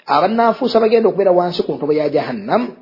Abannanfuusa 0.04 0.80
bagenda 0.80 1.08
okubeera 1.08 1.32
wansi 1.32 1.64
ku 1.64 1.72
ntobo 1.72 1.92
ya 1.96 2.12
jahannam 2.12 2.76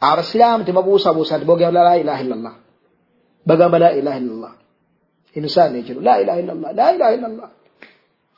abasiraamu 0.00 0.64
tebabuusabuusa 0.64 1.36
nti 1.36 1.46
bogera 1.46 1.70
la 1.70 1.94
ilaha 2.00 2.22
illallah 2.24 2.61
bagamba 3.46 3.78
la 3.78 3.90
ilaha 3.92 4.18
illallah. 4.18 4.52
Emisaana 5.34 5.78
ekiro 5.78 6.00
la 6.00 6.20
ilaha 6.20 6.38
illallah 6.40 6.70
la 6.72 6.86
ilaha 6.94 7.12
illallah. 7.14 7.48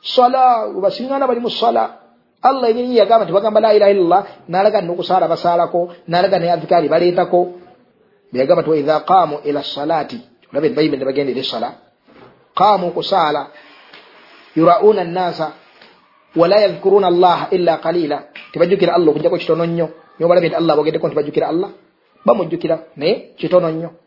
Sala 0.01 0.67
basiŋŋaana 0.81 1.27
bali 1.27 1.39
mu 1.39 1.49
sala 1.49 1.83
allah 2.41 2.69
enyini 2.69 2.95
yagamba 2.95 3.25
nti 3.25 3.33
bagamba 3.33 3.59
la 3.59 3.73
ilaha 3.73 3.91
illallah. 3.91 4.23
Nalaga 4.47 4.81
nina 4.81 4.93
okusaala 4.93 5.27
basaalako 5.27 5.79
nalaga 6.07 6.39
ne 6.39 6.51
adhikaari 6.51 6.89
baleetako 6.89 7.39
beyagamba 8.31 8.61
nti 8.61 8.69
waidha 8.69 8.99
qaamu 8.99 9.35
ila 9.45 9.63
salaati 9.63 10.19
olabe 10.51 10.69
bayimbe 10.69 10.97
ne 10.97 11.05
bagenda 11.05 11.31
eri 11.31 11.43
sala 11.43 11.69
qaamu 12.55 12.87
okusaala 12.87 13.47
yurauna 14.55 15.03
nnasa 15.03 15.51
wala 16.35 16.57
yadhkuruna 16.61 17.07
allaha 17.07 17.49
illa 17.51 17.77
qalila. 17.77 18.17
Tebajjukira 18.51 18.93
allah 18.95 19.09
okujjako 19.09 19.37
kitono 19.37 19.65
nnyo 19.65 19.89
nyobalabye 20.19 20.49
nti 20.49 20.55
allah 20.55 20.73
bogeddeko 20.75 21.07
ntibajjukira 21.07 21.47
allah. 21.47 21.69
Bamujjukira 22.25 22.79
naye 22.95 23.35
kitono 23.37 23.69
nnyo 23.71 24.04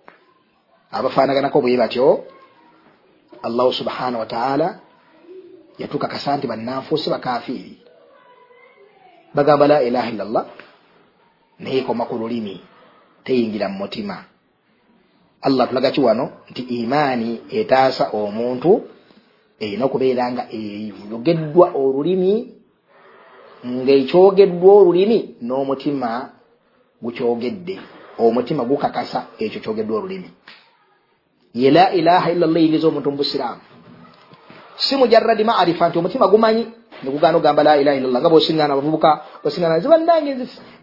abafaanaganako 0.90 1.60
bwe 1.60 1.76
batyo 1.76 2.24
allahu 3.42 3.72
subhanahu 3.72 4.20
wataala 4.20 4.80
yatukakasa 5.78 6.36
nti 6.36 6.46
bannanfuusi 6.46 7.10
bakafiiri. 7.10 7.78
Bagamba 9.34 9.66
la 9.66 9.82
ilaha 9.82 10.10
illa 10.10 10.24
llah 10.24 10.46
naye 11.58 11.78
ekoma 11.78 12.04
ku 12.04 12.18
lulimi 12.18 12.60
teyingira 13.24 13.68
mu 13.68 13.78
mutima. 13.78 14.24
Allah 15.42 15.68
tulaga 15.68 15.90
ki 15.90 16.00
wano? 16.00 16.30
Nti 16.50 16.62
imaani 16.62 17.40
etaasa 17.50 18.10
omuntu 18.12 18.88
erina 19.60 19.84
okubeera 19.84 20.32
nga 20.32 20.44
eyogeddwa 20.50 21.66
olulimi 21.74 22.54
ngaekyogeddwa 23.66 24.72
olulimi 24.72 25.36
n'omutima 25.42 26.30
gukyogedde. 27.02 27.78
Omutima 28.18 28.64
gukakasa 28.64 29.26
ekyo 29.38 29.60
kyogeddwa 29.60 29.98
olulimi 29.98 30.30
ye 31.60 31.70
la 31.76 31.84
ilaha 31.98 32.26
illa 32.32 32.46
llah 32.46 32.60
eyingiza 32.60 32.86
omuntu 32.88 33.10
mubusiraamu 33.10 33.62
si 34.76 34.96
mujarradi 34.96 35.44
maarifa 35.44 35.88
nti 35.88 35.98
omutima 35.98 36.26
gumanyi 36.32 36.62
negugana 37.02 37.38
ogamba 37.38 37.62
la 37.62 37.76
ilaha 37.82 37.96
illallah 37.98 38.20
nga 38.22 38.30
bosiŋana 38.34 38.72
abavubuka 38.74 39.10
bosiŋana 39.44 39.80
zibannange 39.82 40.32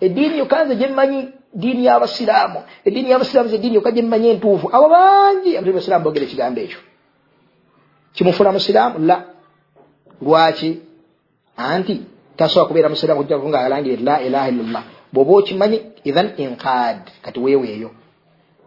eddiini 0.06 0.38
yoka 0.38 0.64
nze 0.64 0.76
gyemmanyi 0.76 1.20
diini 1.56 1.86
y'abasiraamu 1.88 2.60
eddiini 2.86 3.10
y'abasiraamu 3.10 3.50
ze 3.50 3.56
eddiini 3.56 3.76
yoka 3.76 3.92
gyemmanyi 3.92 4.30
entuufu. 4.30 4.70
Abo 4.76 4.90
bangi 4.90 5.58
abasiraamu 5.58 6.04
bogera 6.04 6.26
ekigambo 6.26 6.60
ekyo. 6.62 6.80
Kimufuna 8.14 8.52
musiraamu? 8.52 9.00
La. 9.00 9.24
Lwaki? 10.22 10.80
Anti 11.58 12.02
tasobola 12.36 12.68
kubeera 12.68 12.90
musiraamu 12.90 13.50
nga 13.50 13.60
alangire 13.60 14.04
la 14.04 14.22
ilaha 14.22 14.50
illallah. 14.50 14.84
Bwoba 15.14 15.32
okimanyi 15.40 15.82
ithan 16.04 16.36
inqad 16.38 17.00
kati 17.22 17.40
weeweeyo. 17.40 17.92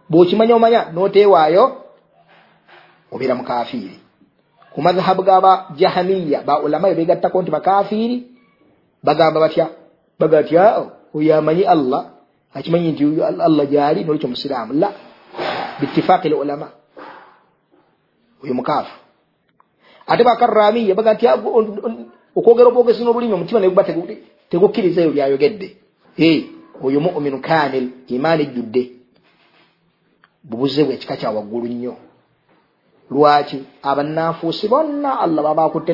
Bwokimanyi 0.09 0.53
omanya 0.53 0.91
noteewaayo 0.93 1.78
obeera 3.11 3.35
mukafiiri 3.35 3.99
ku 4.73 4.81
madhahabu 4.81 5.23
gaba 5.23 5.67
jahamiya 5.75 6.41
ba 6.41 6.61
ulama 6.61 6.93
begattako 6.93 7.41
nti 7.41 7.51
bakafiiri 7.51 8.17
bagamba 9.03 9.39
batya 9.39 9.67
bagamba 10.19 10.47
ti 10.47 10.55
oyo 11.13 11.37
amanyi 11.37 11.63
allah 11.65 12.05
akimanyi 12.53 12.91
nti 12.91 13.03
allah 13.23 13.65
gyali 13.65 14.03
nolikyo 14.03 14.29
musiraamu 14.29 14.73
la 14.73 14.89
biitifaaqi 15.79 16.29
lulama 16.29 16.67
oyo 18.43 18.53
mukaafu 18.53 18.95
ate 20.07 20.23
bakaramiya 20.23 20.95
baga 20.95 21.13
nti 21.13 21.25
okwogera 22.35 22.69
obwogezi 22.69 23.03
n'olulimi 23.03 23.33
omutima 23.33 23.59
neguba 23.59 23.83
tegukkiriza 24.49 25.01
eyo 25.01 25.11
byayogedde 25.11 25.67
oyo 26.83 26.99
muminu 26.99 27.41
kamil 27.41 27.85
imaani 28.07 28.43
ejjudde 28.43 28.83
bubuze 30.43 30.83
bwe 30.83 30.93
ekika 30.93 31.17
kya 31.17 31.31
waggulu 31.31 31.67
nnyo 31.67 31.95
lwaki 33.11 33.63
abannanfuusi 33.83 34.67
bonna 34.67 35.19
allah 35.19 35.43
babakutte 35.43 35.93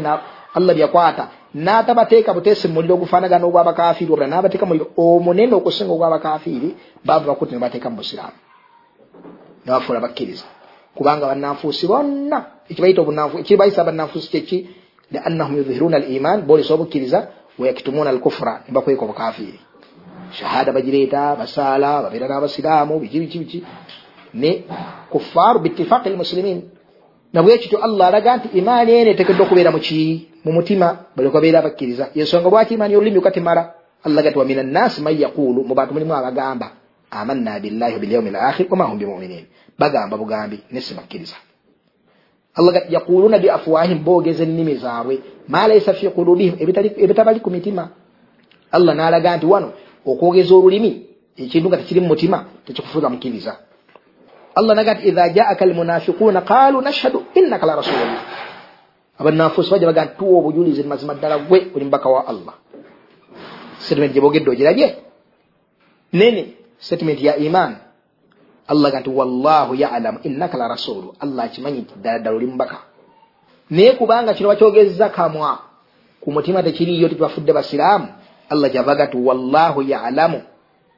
allah 0.58 0.74
byakwata 0.76 1.28
n'atabateeka 1.56 2.34
buteesi 2.34 2.68
muliro 2.68 2.96
ogufaanagana 2.96 3.46
ogwabakafiiri 3.46 4.12
obula 4.12 4.28
n'abateeka 4.28 4.66
muliro 4.66 4.88
omunene 4.98 5.54
okusinga 5.56 5.94
ogwabakafiiri 5.94 6.70
baba 7.06 7.26
bakutte 7.28 7.54
ne 7.54 7.60
bateeka 7.60 7.90
mu 7.90 7.98
busiraamu 7.98 8.40
nabafuula 9.66 10.00
bakkiriza. 10.00 10.46
Kubanga 10.96 11.28
bannanfuusi 11.28 11.88
bonna 11.88 12.46
ekibayita 12.70 13.02
ekibayisa 13.40 13.82
abannanfuusi 13.82 14.30
kyeki? 14.30 14.70
Liannahum 15.12 15.58
yudhiruna 15.58 15.98
al 15.98 16.12
iman 16.12 16.42
boolesa 16.42 16.74
obukkiriza 16.74 17.28
wayakitumuuna 17.60 18.10
al 18.10 18.20
kufura 18.20 18.64
ne 18.68 18.74
bakweka 18.74 19.06
obukafiiri 19.06 19.60
shahada 20.32 20.74
bagireeta 20.74 21.36
basaala 21.36 22.02
babeera 22.02 22.28
n'abasiraamu 22.28 23.00
biki 23.00 23.20
biki 23.20 23.40
biki. 23.40 23.64
Ne 24.34 24.64
kuffaaru 25.10 25.60
biitifaaqi 25.60 26.10
lmusilimin 27.36 27.44
nabwe 27.44 27.58
kityo 27.58 27.84
allah 27.84 28.08
alaga 28.08 28.38
nti 28.38 28.48
imaani 28.58 28.92
ene 28.92 29.12
eteekeddwa 29.12 29.46
okubeera 29.46 29.72
muki 29.72 30.28
mu 30.44 30.52
mutima 30.52 30.98
baleka 31.16 31.34
babeera 31.34 31.62
bakkiriza. 31.62 32.10
Yensonga 32.16 32.50
bwaki 32.50 32.74
imaani 32.74 32.94
y'olulimi 32.94 33.18
okatemala 33.18 33.74
allah 34.04 34.24
gati 34.24 34.38
wa 34.38 34.46
min 34.46 34.60
annaasi 34.60 35.02
man 35.02 35.20
yaqulu 35.20 35.64
mu 35.64 35.74
bantu 35.76 35.94
mulimu 35.94 36.14
abagamba 36.14 36.72
amanna 37.12 37.60
billahi 37.60 37.94
wabilyaumi 37.94 38.30
l 38.30 38.36
akhir 38.36 38.68
wama 38.70 38.86
hum 38.86 38.98
bimuminin 38.98 39.46
bagamba 39.80 40.18
bugambi 40.18 40.60
nesi 40.72 40.94
bakkiriza 40.94 41.36
allah 42.56 42.74
gati 42.74 42.94
yaquluna 42.94 43.40
bi 43.40 43.50
afwahim 43.50 44.04
boogeza 44.04 44.44
ennimi 44.44 44.76
zaabwe. 44.76 45.20
Ma 45.48 45.68
laisa 45.68 45.94
fi 45.94 46.10
qulubihim 46.10 46.56
ebitabali 47.04 47.40
ku 47.40 47.50
mitima. 47.50 47.90
Allah 48.72 48.96
n'alaga 48.96 49.38
nti 49.38 49.46
wano 49.46 49.74
okwogeza 50.06 50.56
olulimi 50.56 50.92
ekintu 51.38 51.68
nga 51.68 51.78
tekiri 51.78 52.00
mu 52.00 52.08
mutima 52.08 52.46
tekikufuza 52.66 53.10
mukkiriza 53.10 53.54
allah 54.56 54.76
naga 54.76 54.96
ti 54.96 55.08
idha 55.08 55.30
jaaka 55.30 55.66
almunafiquna 55.66 56.42
qalu 56.42 56.82
nashhadu 56.82 57.26
innaka 57.36 57.66
la 57.66 57.76
rasulullah. 57.76 58.22
Abanafusi 59.20 59.72
baja 59.72 59.86
baga 59.88 60.06
nti 60.06 60.18
tuwa 60.18 60.40
obujulizi 60.40 60.84
mazima 60.84 61.14
ddala 61.14 61.38
gwe 61.38 61.72
oli 61.76 61.86
mubaka 61.86 62.10
wa 62.10 62.28
allah 62.28 62.54
statement 63.80 64.14
gyebogedde 64.14 64.50
ogirabye 64.52 64.88
nene 66.14 66.54
statement 66.80 67.22
ya 67.22 67.36
iman. 67.38 67.76
Allah 68.68 68.92
ga 68.92 69.00
nti 69.00 69.10
wallahu 69.10 69.76
yalamu 69.76 70.20
innaka 70.24 70.58
la 70.58 70.68
rasulu 70.68 71.14
allah 71.20 71.46
akimanyi 71.46 71.80
nti 71.80 71.94
ddala 72.00 72.20
ddala 72.20 72.36
oli 72.36 72.48
mubaka 72.48 72.78
naye 73.70 73.92
kubanga 73.92 74.34
kino 74.34 74.50
bakyogeza 74.50 75.10
kamwa 75.10 75.60
ku 76.22 76.32
mutima 76.32 76.64
tekiriyo 76.64 77.10
tekibafudde 77.10 77.54
basiraamu 77.54 78.08
allah 78.50 78.70
kyavaga 78.72 79.08
ti 79.08 79.18
wallahu 79.18 79.82
yalamu 79.82 80.42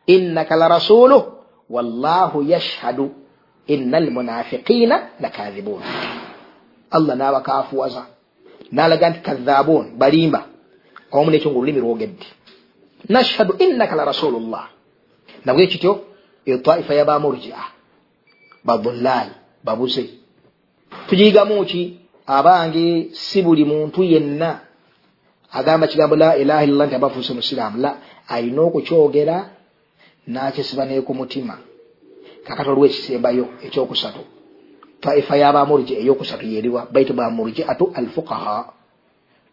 innaka 0.07 0.55
la 0.55 0.67
rasulu 0.67 1.23
wallahu 1.69 2.43
yashhadu 2.43 3.11
inna 3.67 3.97
almunafiqina 3.97 4.95
lakadhibun 5.19 5.81
allah 6.91 7.13
n'abakafuwaza 7.15 8.03
n'alaga 8.71 9.09
nti 9.09 9.19
kadhabun 9.27 9.85
balimba 10.01 10.41
omu 11.11 11.31
nekyo 11.31 11.49
nga 11.49 11.59
olulimi 11.59 11.79
lwogedde 11.83 12.27
nashhadu 13.09 13.55
innaka 13.59 13.95
la 13.95 14.05
rasulullah. 14.05 14.69
Nabwe 15.45 15.67
kityo 15.67 16.05
etaifa 16.45 16.93
yabamurjia 16.93 17.57
badullal 18.63 19.27
babuze 19.63 20.09
tugigamu 21.09 21.65
ki 21.65 21.99
abange 22.27 23.09
si 23.11 23.41
buli 23.41 23.65
muntu 23.65 24.03
yenna. 24.03 24.59
Agamba 25.51 25.87
kigambo 25.87 26.15
la 26.15 26.37
ilaha 26.37 26.63
illallah 26.63 26.87
nti 26.87 26.95
abafuuse 26.95 27.33
musiraamu 27.33 27.77
la 27.81 27.97
ayina 28.27 28.61
okukyogera 28.61 29.49
n'akisiba 30.27 30.85
neku 30.85 31.13
mutima 31.13 31.57
kakati 32.47 32.69
olwo 32.69 32.85
ekisembayo 32.85 33.45
ekyokusatu. 33.65 34.19
Taifa 35.01 35.35
yabamurji 35.37 35.93
eyokusatu 36.01 36.45
yeriwa 36.45 36.87
baitu 36.91 37.13
bamurji 37.13 37.63
atu 37.63 37.91
alfuqaha. 37.93 38.73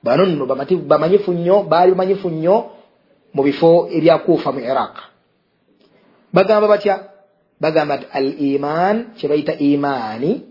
Bano 0.03 0.27
nno 0.27 0.47
bamanyifu 0.91 1.33
nnyo 1.33 1.63
baali 1.63 1.91
bamanyifu 1.93 2.29
nnyo 2.31 2.57
mu 3.35 3.43
bifo 3.43 3.89
ebyakuufa 3.97 4.53
mu 4.53 4.61
iraq. 4.61 4.95
Bagamba 6.33 6.69
batya? 6.69 6.95
Bagamba 7.61 7.97
nti 7.97 8.07
al 8.13 8.29
iman 8.41 8.97
kyebayita 9.17 9.53
imaani 9.59 10.43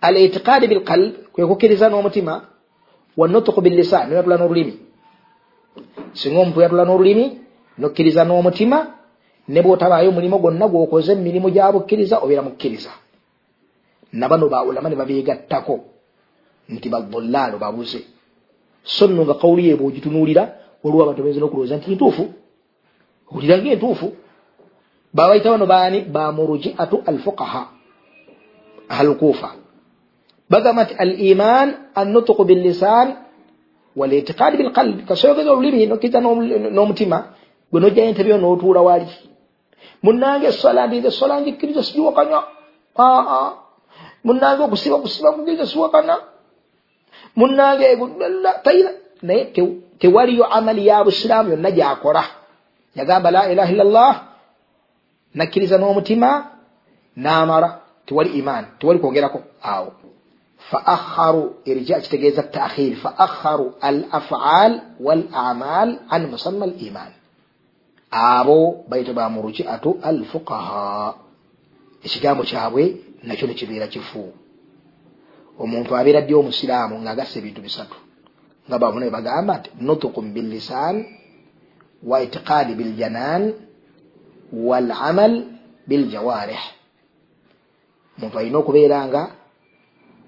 al 0.00 0.16
itiqadi 0.16 0.66
bilqalb 0.68 1.12
kwe 1.32 1.46
kukkiriza 1.46 1.88
n'omutima 1.88 2.34
wanutuku 3.16 3.60
billisan 3.60 4.08
noyatula 4.08 4.36
n'olulimi. 4.38 4.74
Singa 6.12 6.38
omuntu 6.40 6.60
yatula 6.60 6.84
n'olulimi 6.84 7.26
nokkiriza 7.78 8.24
n'omutima 8.24 8.78
ne 9.52 9.60
bw'otabaayo 9.62 10.08
omulimu 10.12 10.38
gwonna 10.42 10.66
gw'okoze 10.72 11.12
emirimu 11.12 11.48
gya 11.54 11.72
bukkiriza 11.74 12.16
obeera 12.24 12.42
mukkiriza. 12.46 12.92
Nabano 14.12 14.46
baulama 14.48 14.88
ne 14.88 14.96
babeegattako 15.00 15.74
nti 16.72 16.88
badullaalo 16.92 17.56
babuze. 17.58 18.00
So 18.94 19.06
nno 19.06 19.22
nga 19.24 19.34
kawuli 19.34 19.68
ye 19.68 19.74
bw'ogitunuulira 19.76 20.42
waliwo 20.82 21.02
abantu 21.02 21.22
benza 21.22 21.40
n'okulowooza 21.40 21.76
nti 21.76 21.90
ntuufu? 21.94 22.24
Owulira 23.30 23.58
ngaentuufu 23.58 24.06
babayita 25.14 25.50
bano 25.50 25.66
baani? 25.66 25.98
Bamurujiatu 26.14 26.96
alfuqaha 27.06 27.62
ahalukuufa 28.92 29.48
bagamba 30.50 30.84
nti 30.84 30.94
al 31.04 31.12
iman 31.30 31.68
annutuku 31.94 32.44
billisan 32.44 33.08
walitiqadi 33.96 34.56
bilqalbi 34.56 35.02
kasoyogeza 35.08 35.52
olulimi 35.52 35.86
nokkiriza 35.86 36.20
n'omutima 36.74 37.18
gwe 37.70 37.80
nojjayo 37.80 38.08
entebyo 38.08 38.36
n'otuula 38.38 38.80
wali 38.88 39.08
munange 40.02 40.46
esola 40.46 40.86
ndize 40.86 41.08
esola 41.08 41.40
njikkiriza 41.40 41.82
sigiwakanya 41.82 42.42
aa 42.98 43.50
munange 44.24 44.62
okusiba 44.62 44.96
okusiba 44.96 45.32
kukiriza 45.32 45.66
siwakana 45.66 46.14
munange 47.36 47.86
tayina 48.64 48.90
naye 49.22 49.44
tewaliyo 49.98 50.44
amali 50.44 50.86
ya 50.86 51.04
busiraamu 51.04 51.50
yonna 51.50 51.70
gyakola 51.70 52.24
yagamba 52.94 53.30
la 53.30 53.42
ilaha 53.52 53.72
illallah. 53.72 54.12
Nakkiriza 55.34 55.78
n'omutima 55.78 56.30
n'amala 57.16 57.80
tewali 58.06 58.30
iman. 58.40 58.64
Tewali 58.78 58.98
kwongerako 59.00 59.40
awo 59.62 59.92
faakharu 60.70 61.56
irja 61.64 62.00
kitegeeza 62.00 62.42
takhir 62.42 62.96
faakharu 62.96 63.74
al 63.80 64.04
afaal 64.12 64.72
wal 65.00 65.24
amal 65.34 65.88
an 66.08 66.22
musamma 66.30 66.64
al 66.70 66.74
iman 66.78 67.10
abo 68.12 68.84
bayita 68.88 69.12
bamurujiatu 69.12 69.98
al 70.02 70.24
fuqaha 70.24 71.14
ekigambo 72.04 72.42
kyabwe 72.44 72.82
nakyo 73.22 73.46
nekibeera 73.48 73.86
kifu. 73.86 74.32
Omuntu 75.58 75.96
abeera 75.96 76.20
ddi 76.20 76.34
omusiraamu 76.34 77.00
ngaagassa 77.00 77.38
ebintu 77.38 77.60
bisatu? 77.60 77.96
Nga 78.68 78.78
babona 78.78 79.10
bagamba 79.10 79.54
nti 79.58 79.70
nutukum 79.80 80.32
billisan 80.34 80.96
wa 82.02 82.16
itiqadi 82.24 82.74
biljanan 82.74 83.42
walamal 84.52 85.32
biljawarih 85.88 86.62
omuntu 88.18 88.38
alina 88.38 88.58
okubeera 88.58 88.98
nga 89.08 89.22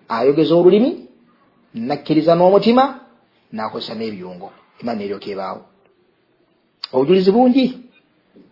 ayogeza 0.08 0.54
olulimi 0.54 0.90
nakkiriza 1.74 2.34
n'omutima 2.34 2.84
nakozesa 3.52 3.94
n'ebyungo 3.96 4.48
imaani 4.80 5.04
eryoka 5.04 5.28
ebaawo 5.34 5.62
obujulizi 6.94 7.30
bungi 7.32 7.64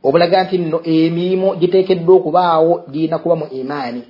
obulaga 0.06 0.38
nti 0.44 0.56
nno 0.58 0.78
emirimu 0.84 1.48
giteekeddwa 1.60 2.14
okubaawo 2.18 2.72
girina 2.92 3.18
kuba 3.18 3.36
mu 3.40 3.46
imaani. 3.60 4.02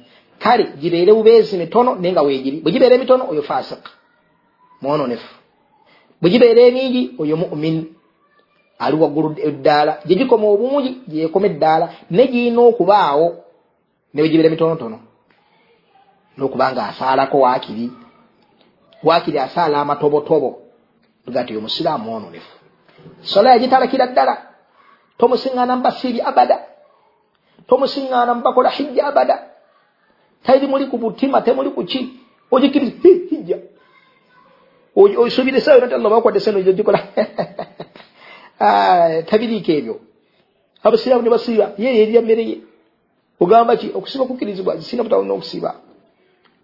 Kale 0.43 0.65
gibeere 0.81 1.13
bubeezi 1.13 1.57
mitono 1.57 1.95
naye 1.95 2.13
nga 2.13 2.23
weegiri 2.27 2.57
bwe 2.61 2.73
gibeera 2.73 2.95
emitono 2.95 3.25
oyo 3.31 3.43
fasik 3.43 3.83
mwononefu 4.83 5.31
bwe 6.21 6.29
gibeera 6.31 6.61
emingi 6.69 7.03
oyo 7.19 7.37
mumin. 7.37 7.77
Ali 8.79 8.97
waggulu 8.97 9.29
eddaala. 9.49 9.93
Gye 10.07 10.17
gikoma 10.17 10.47
obungi 10.55 10.91
gyekoma 11.09 11.47
eddaala 11.47 11.87
ne 12.11 12.27
girina 12.33 12.61
okubaawo 12.71 13.27
ne 14.15 14.19
bwe 14.23 14.29
gibeera 14.31 14.51
mitonotono. 14.51 14.99
N'okuba 16.37 16.73
nga 16.73 16.83
asaalako 16.89 17.37
waakiri. 17.41 17.91
Waakiri 19.05 19.39
asaala 19.39 19.81
amatobotobo. 19.81 20.51
Ga 21.33 21.43
nti 21.43 21.53
oyo 21.53 21.61
musiraamu 21.61 22.05
mwononefu 22.05 22.62
sola 23.23 23.51
yagitalakira 23.55 24.07
ddala 24.07 24.35
tomusiŋŋaana 25.19 25.77
mubasiiri 25.77 26.21
abada. 26.21 26.57
Tomusiŋŋaana 27.69 28.35
mubakola 28.35 28.71
hijja 28.71 29.07
abada. 29.07 29.37
Tairi 30.45 30.67
muli 30.67 30.87
ku 30.91 30.99
butima 30.99 31.43
temuli 31.43 31.71
ku 31.71 31.85
ki 31.85 32.01
ogikiriza 32.51 33.09
hijja 33.31 33.59
osuubira 34.97 35.59
esawa 35.59 35.77
yona 35.77 35.89
ti 35.89 35.95
allah 35.95 36.11
bakwadde 36.11 36.41
seno 36.41 36.59
ogikola 36.59 37.01
tabiriiko 39.29 39.73
ebyo 39.73 39.95
abasiraamu 40.85 41.23
ne 41.23 41.31
basiiba 41.31 41.73
ye 41.79 41.97
yerya 41.99 42.21
mmere 42.23 42.45
ye 42.45 42.57
ogamba 43.41 43.77
ki 43.77 43.91
okusiba 43.95 44.25
kukkirizibwa 44.25 44.77
zisina 44.77 45.03
butawo 45.03 45.25
n'okusiiba 45.25 45.75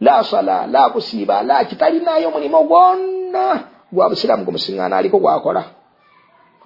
la 0.01 0.24
sala 0.24 0.66
la 0.66 0.91
kusiiba 0.91 1.43
la 1.43 1.64
kitalinayo 1.64 2.28
omulimu 2.28 2.64
gwonna 2.68 3.45
gwa 3.93 4.09
busiraamu 4.11 4.45
gumusiŋŋaana 4.45 4.97
aliko 4.97 5.18
gwakola 5.18 5.78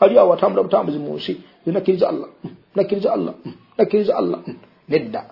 ali 0.05 0.19
awo 0.19 0.33
atambula 0.33 0.63
butambuzi 0.63 0.99
mu 0.99 1.15
nsi 1.17 1.41
nakkiriza 1.67 2.09
allah. 2.09 2.29
Nakkiriza 2.75 3.13
allah. 3.13 3.35
Nakkiriza 3.79 4.17
allah. 4.17 4.39
Nedda. 4.89 5.23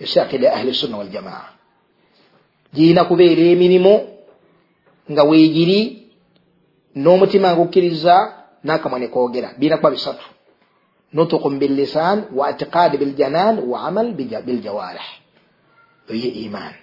Esaakida 0.00 0.52
ahli 0.52 0.74
sunna 0.74 0.96
waljamaa 0.96 1.54
girina 2.74 3.04
kubeera 3.04 3.42
emirimu 3.54 3.94
nga 5.10 5.22
weegiri 5.22 5.80
n'omutima 6.96 7.48
nga 7.52 7.62
okkiriza 7.62 8.14
n'akamwa 8.64 8.98
ne 8.98 9.08
koogera 9.08 9.48
birina 9.58 9.76
kuba 9.76 9.90
bisatu 9.90 10.26
wa 12.38 12.50
itiqadi 12.50 12.96
biljanan 12.98 13.54
wa 13.70 13.78
amal 13.88 14.12
biljawarih 14.46 15.08
oye 16.10 16.28
iman. 16.44 16.74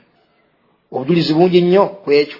Obujulizi 0.91 1.33
bungi 1.33 1.61
nnyo 1.61 1.85
ku 2.03 2.11
ekyo 2.11 2.39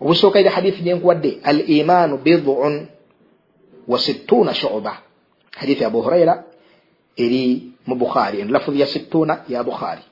obusooka 0.00 0.38
eri 0.40 0.48
hadithi 0.48 0.82
gyenkuwadde 0.82 1.38
al 1.42 1.70
imanu 1.70 2.18
bidun 2.18 2.86
وستون 3.88 4.52
شعبة. 4.52 4.92
حديث 5.56 5.82
أبو 5.82 6.02
هريرة 6.02 6.44
إلي 7.18 7.62
مبخاري 7.86 8.42
لفظ 8.42 8.74
يا 8.76 8.84
ستون 8.84 9.36
يا 9.48 9.62
بخاري. 9.62 10.02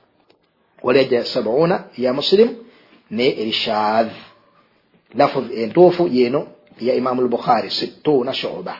ولجا 0.83 1.23
سبعون 1.23 1.79
يا 1.97 2.11
مسلم 2.11 2.65
ne 3.11 3.27
eri 3.41 3.51
shadh 3.51 4.09
lafudh 5.13 5.51
entuufu 5.51 6.07
yeno 6.07 6.47
ya 6.79 6.93
imamu 6.93 7.21
lbukhari 7.21 7.71
sittuna 7.71 8.33
shuba 8.33 8.77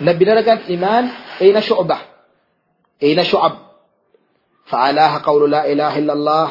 nabbi 0.00 0.24
nalaga 0.24 0.54
nti 0.54 0.72
iman 0.74 1.10
eyina 1.40 1.62
shuba 1.62 1.98
eyina 3.00 3.24
shuab 3.24 3.52
faalaha 4.64 5.20
qawlu 5.20 5.46
la 5.46 5.66
ilaha 5.66 5.98
illa 5.98 6.12
allah 6.12 6.50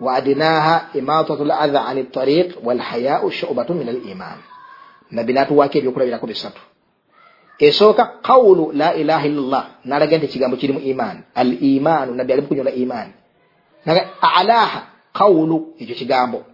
waadinaha 0.00 0.88
imatatu 0.94 1.44
ladha 1.44 1.84
an 1.86 1.98
ltariq 1.98 2.48
walhayau 2.64 3.30
shubatu 3.30 3.74
min 3.74 3.88
aliman 3.88 4.38
nabbi 5.10 5.32
n'atuwaako 5.32 5.78
ebyokulabirako 5.78 6.26
bisatu. 6.26 6.62
Esooka 7.58 8.04
qawulu 8.22 8.72
la 8.72 8.94
ilaha 8.94 9.26
illallah 9.26 9.64
n'alaga 9.84 10.16
nti 10.16 10.26
ekigambo 10.26 10.56
kirimu 10.56 10.80
imaani 10.80 11.20
al 11.34 11.62
imaanu 11.62 12.14
nabbi 12.14 12.32
ali 12.32 12.42
mukunyola 12.42 12.72
imaani 12.72 13.12
alaaha 14.20 14.80
qawulu 15.12 15.74
ekyo 15.78 15.94
kigambo. 15.94 16.44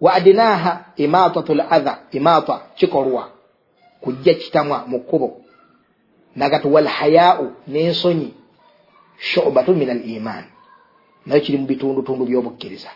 Wa 0.00 0.14
adinaaha 0.14 0.84
imaatatu 0.96 1.52
l 1.52 1.60
adha 1.70 1.98
imaata 2.10 2.60
kikolwa. 2.74 3.28
Kujja 4.00 4.34
kitamwa 4.34 4.84
mu 4.86 5.00
kkubo. 5.00 5.40
Nagati 6.36 6.68
walhayaau 6.68 7.52
n'ensonyi. 7.68 8.34
Shubatu 9.18 9.74
min 9.74 9.90
al 9.90 10.10
imaani 10.10 10.46
nayo 11.26 11.40
kiri 11.40 11.58
mu 11.58 11.66
bitundutundu 11.66 12.24
by'obukkiriza. 12.24 12.90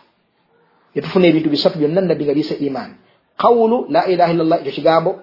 Netufuna 0.95 1.27
ebintu 1.27 1.51
bisatu 1.51 1.79
byonna 1.79 2.01
nabbi 2.01 2.25
nga 2.25 2.35
biyise 2.35 2.55
imaani 2.55 2.95
qawulu 3.37 3.87
la 3.89 4.07
ilaha 4.07 4.33
illallah 4.33 4.59
ekyo 4.61 4.73
kigambo 4.73 5.21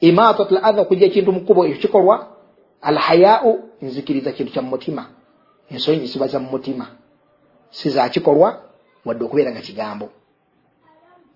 imatat 0.00 0.50
l 0.50 0.58
adha 0.62 0.82
okujja 0.82 1.06
ekintu 1.06 1.32
mu 1.32 1.40
kkubo 1.40 1.66
ekyo 1.66 1.78
kikolwa 1.78 2.16
alhayau 2.82 3.70
nzikiriza 3.82 4.32
kintu 4.32 4.52
kya 4.52 4.62
mumutima 4.62 5.06
ensonyi 5.70 6.00
zisiba 6.00 6.26
za 6.26 6.38
mumutima 6.38 6.86
si 7.70 7.90
zakikolwa 7.90 8.62
wadde 9.04 9.24
okubeera 9.24 9.50
nga 9.50 9.60
kigambo 9.60 10.08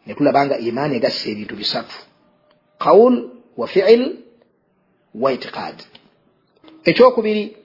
netulaba 0.06 0.46
nga 0.46 0.58
imaani 0.58 0.96
egasse 0.96 1.30
ebintu 1.30 1.56
bisatu 1.56 1.96
qawl 2.78 3.14
wa 3.56 3.66
fiil 3.66 4.22
wa 5.14 5.32
itiqad. 5.32 5.74
Ekyokubiri 6.84 7.56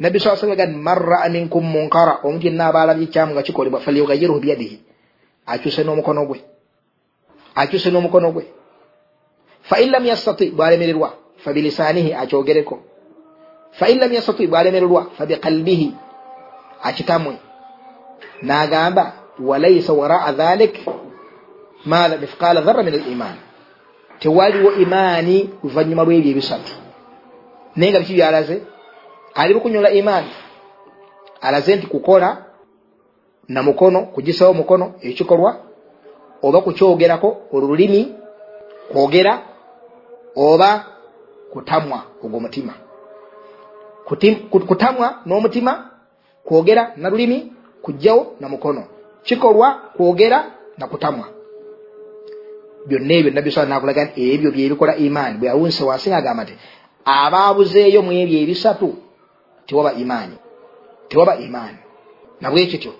nabbi 0.00 0.20
saa 0.20 0.36
sallam 0.36 0.56
gani 0.56 0.76
man 0.76 0.98
raa 0.98 1.28
minkum 1.28 1.64
munkara. 1.64 2.20
Omuntu 2.24 2.46
yenna 2.46 2.66
aba 2.66 2.82
alabye 2.82 3.04
ekyamu 3.04 3.32
nga 3.32 3.42
kikolebwa 3.42 3.80
falyugayiruhu 3.80 4.40
biyadihi. 4.40 4.78
Akyuse 5.46 5.84
n'omukono 5.84 6.26
gwe 6.26 6.40
akyuse 7.54 7.90
n'omukono 7.90 8.32
gwe 8.32 8.46
fain 9.62 9.90
lam 9.90 10.06
yastati 10.06 10.50
bwalemererwa 10.50 11.12
fabilisaanihi 11.36 12.14
akyogereko 12.14 12.78
fain 13.72 13.98
lam 13.98 14.12
yastati 14.12 14.46
bwalemererwa 14.46 15.06
fabiqalbihi 15.18 15.94
akitamwe 16.82 17.36
n'agamba 18.42 19.12
walaisa 19.38 19.92
waraa 19.92 20.32
dhalik 20.32 20.74
maatha 21.84 22.16
mithqala 22.16 22.60
dharra 22.60 22.82
min 22.82 22.94
aliman 22.94 23.36
tewaliwo 24.18 24.72
imaani 24.72 25.50
luvanyuma 25.64 26.04
lw'ebyo 26.04 26.30
ebisatu 26.30 26.72
naye 27.76 27.90
nga 27.90 28.00
biki 28.00 28.14
byalaze 28.14 28.62
ali 29.34 29.54
bukunyola 29.54 29.90
imaani 29.90 30.30
alaze 31.40 31.76
nti 31.76 31.86
kukola 31.86 32.44
na 33.48 33.62
mukono 33.62 34.02
kugisawo 34.02 34.52
mukono 34.54 34.94
ekikolwa 35.00 35.69
oba 36.42 36.60
kukyogerako 36.60 37.36
olulimi 37.52 38.14
kwogera 38.92 39.42
oba 40.36 40.86
kutamwa 41.52 42.02
ogwo 42.24 42.40
mutima. 42.40 42.74
Kutamwa 44.66 45.18
n'omutima 45.26 45.90
kwogera 46.44 46.92
na 46.96 47.10
lulimi 47.10 47.52
kujjawo 47.82 48.36
na 48.40 48.48
mukono. 48.48 48.84
Kikolwa 49.22 49.74
kwogera 49.96 50.44
na 50.78 50.86
kutamwa. 50.86 51.28
Byonna 52.86 53.14
ebyo 53.14 53.30
nabbi 53.30 53.50
sala 53.52 53.66
nakulaga 53.68 54.04
nti 54.04 54.32
ebyo 54.32 54.50
byebikola 54.50 54.96
imaani. 54.96 55.38
Bwe 55.38 55.48
yawunse 55.48 55.84
wansi 55.84 56.10
ngagamba 56.10 56.42
nti 56.44 56.54
abaabuzeeyo 57.04 58.02
mu 58.02 58.12
ebyo 58.12 58.38
ebisatu 58.40 58.96
tewaba 59.66 59.92
imaani. 59.92 60.36
Tewaba 61.08 61.36
imaani. 61.36 61.78
Nabwekityo 62.40 62.92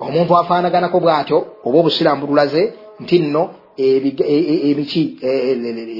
omuntu 0.00 0.36
afaanaganako 0.36 1.00
bw'atyo 1.00 1.38
oba 1.64 1.78
obusiraamu 1.78 2.20
bululaze 2.26 2.62
nti 3.00 3.18
nno 3.18 3.50
emiki 3.78 5.02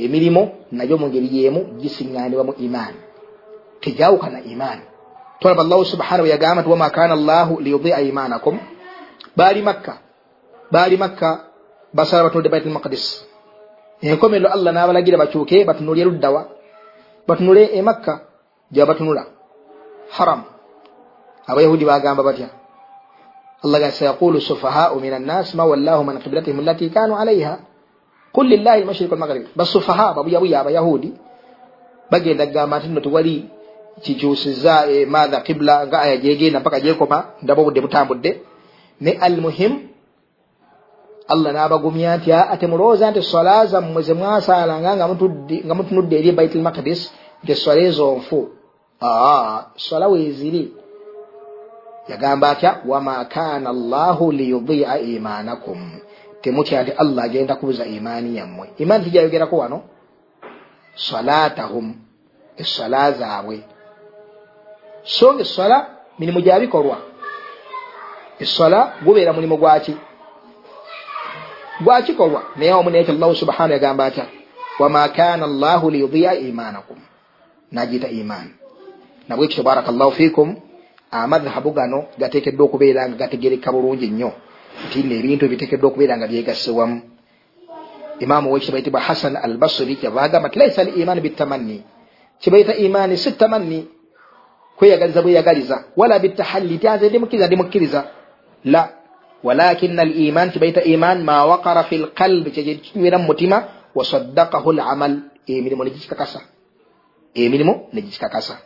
emirimu 0.05 0.43
nagyo 0.73 0.97
mu 0.99 1.07
ngeri 1.09 1.29
yeemu 1.37 1.61
gisiŋŋaanibwa 1.81 2.45
mu 2.45 2.55
imaani. 2.59 2.99
Tejawukana 3.81 4.39
imaani. 4.53 4.83
Tolaba 5.41 5.63
allahu 5.63 5.85
subhanahu 5.85 6.27
yagamba 6.27 6.63
nti 6.63 6.71
wama 6.71 6.91
kana 6.91 7.17
llahu 7.17 7.61
liyudia 7.61 8.01
imaanakum. 8.01 8.59
Baali 9.37 9.63
makka 9.63 9.99
baali 10.71 10.97
makka 10.97 11.29
basala 11.95 12.25
batunudde 12.25 12.49
baitul 12.49 12.73
maqdis. 12.73 13.05
Enkomerero 14.03 14.51
allah 14.51 14.73
n'abalagira 14.73 15.19
bakyuke 15.19 15.65
batunule 15.65 16.05
luddawa 16.05 16.49
batunule 17.29 17.65
e 17.79 17.83
makka 17.83 18.21
gyaba 18.73 18.93
batunula 18.95 19.23
haram. 20.17 20.45
Abayahudi 21.47 21.85
bagamba 21.85 22.23
batya 22.23 22.64
allah 23.65 23.79
ga 23.81 23.91
sayaqulu 23.91 24.41
sufahau 24.41 25.01
min 25.01 25.13
annas 25.13 25.55
ma 25.55 25.65
wallahu 25.65 26.05
man 26.05 26.21
qiblatihim 26.21 26.61
allati 26.61 26.91
kanu 26.91 27.17
alaiha. 27.17 27.59
Qul 28.35 28.47
lillahi 28.51 28.83
almashriq 28.83 29.11
walmaghrib 29.11 29.47
basufaha 29.57 30.15
babuyabuya 30.15 30.61
abayahudi 30.61 31.15
bagenda 32.11 32.47
kugamba 32.47 32.79
nti 32.79 32.89
nno 32.89 33.01
tewali 33.01 33.37
kikyusiza 34.03 34.91
emadha 34.91 35.41
qibla 35.41 35.87
nga 35.87 35.99
aya 36.01 36.17
gyegenda 36.17 36.61
mpaka 36.61 36.81
gyekoma 36.81 37.19
ndaba 37.43 37.63
obudde 37.63 37.81
butambudde 37.81 38.31
ne 39.01 39.13
almuhim 39.27 39.73
allah 41.29 41.53
n'abagumya 41.53 42.17
nti 42.19 42.33
ate 42.33 42.67
mulowooza 42.67 43.11
nti 43.11 43.23
sola 43.23 43.67
zammwe 43.67 44.03
ze 44.03 44.15
mwasaalanga 44.15 44.91
nga 45.67 45.75
mutunudde 45.75 46.15
eri 46.19 46.33
baitul 46.33 46.63
maqdis 46.63 47.01
nti 47.43 47.55
sola 47.55 47.81
ezo 47.81 48.17
nfu 48.19 48.39
sola 49.87 50.07
weeziri 50.09 50.63
yagamba 52.09 52.51
atya 52.51 52.81
wama 52.87 53.25
kana 53.25 53.73
llahu 53.73 54.33
liyudia 54.33 54.99
imanakum. 54.99 56.01
Temutya 56.41 56.83
nti 56.83 56.93
allah 56.93 57.25
agenda 57.25 57.57
kubuza 57.57 57.87
imaani 57.87 58.37
yammwe. 58.37 58.71
Imaani 58.79 59.05
tijayogerako 59.05 59.57
wano? 59.57 59.83
Salatahum 60.95 61.95
essola 62.57 63.13
zaabwe. 63.13 63.63
So 65.05 65.33
nga 65.35 65.41
essola 65.43 65.87
mirimu 66.19 66.41
gyabikolwa? 66.41 66.97
Essola 68.39 68.93
gubeera 69.05 69.33
mulimu 69.33 69.57
gwaki 69.57 69.97
gwakikolwa 71.81 72.43
naye 72.57 72.73
omu 72.73 72.91
naye 72.91 73.05
allahu 73.05 73.35
subhanahu 73.35 73.73
yagamba 73.73 74.05
atya 74.05 74.27
wama 74.79 75.09
kana 75.09 75.47
llahu 75.47 75.91
liyudia 75.91 76.35
imanakum. 76.35 76.97
Nagiyita 77.73 78.09
imaani 78.09 78.51
nabwekityo 79.29 79.63
baraka 79.65 79.93
llahu 79.93 80.13
fikum 80.13 80.57
amadhabu 81.23 81.71
gano 81.71 81.99
gateekeddwa 82.19 82.67
okubeera 82.67 83.09
nga 83.09 83.17
gategereka 83.17 83.73
bulungi 83.73 84.11
nnyo. 84.11 84.31
Nti 84.87 84.99
nno 85.03 85.15
ebintu 85.21 85.43
ebiteekeddwa 85.47 85.89
okubeera 85.89 86.17
nga 86.19 86.27
byegasse 86.27 86.71
wamu. 86.71 86.99
Imaamu 88.19 88.53
wekityo 88.53 88.73
bayitibwa 88.73 89.01
hasan 89.01 89.37
al 89.37 89.57
basri 89.59 89.97
kyava 89.97 90.23
agamba 90.23 90.49
nti 90.49 90.59
laisa 90.59 90.81
al 90.83 90.91
imaani 91.01 91.21
bitamanni 91.21 91.79
kibayita 92.39 92.75
imaani 92.75 93.17
si 93.17 93.33
tamanni 93.33 93.89
kweyagaliza 94.77 95.23
bweyagaliza 95.23 95.77
wala 95.97 96.19
bitahalli 96.19 96.79
tyanze 96.79 97.09
ndimukkiriza 97.09 97.47
ndimukkiriza. 97.47 98.01
La. 98.65 98.83
Walakina 99.43 100.03
al 100.03 100.13
iman 100.21 100.51
kibayita 100.51 100.83
iman 100.83 101.25
ma 101.25 101.45
waqara 101.45 101.85
fi 101.85 101.99
lqalbi 101.99 102.51
kyekinywera 102.51 103.19
mu 103.19 103.27
mutima 103.27 103.65
wasaddakahu 103.95 104.73
lamal 104.73 105.21
emirimu 105.47 105.85
negikikakasa 105.85 106.41
emirimu 107.35 107.89
negikikakasa 107.93 108.59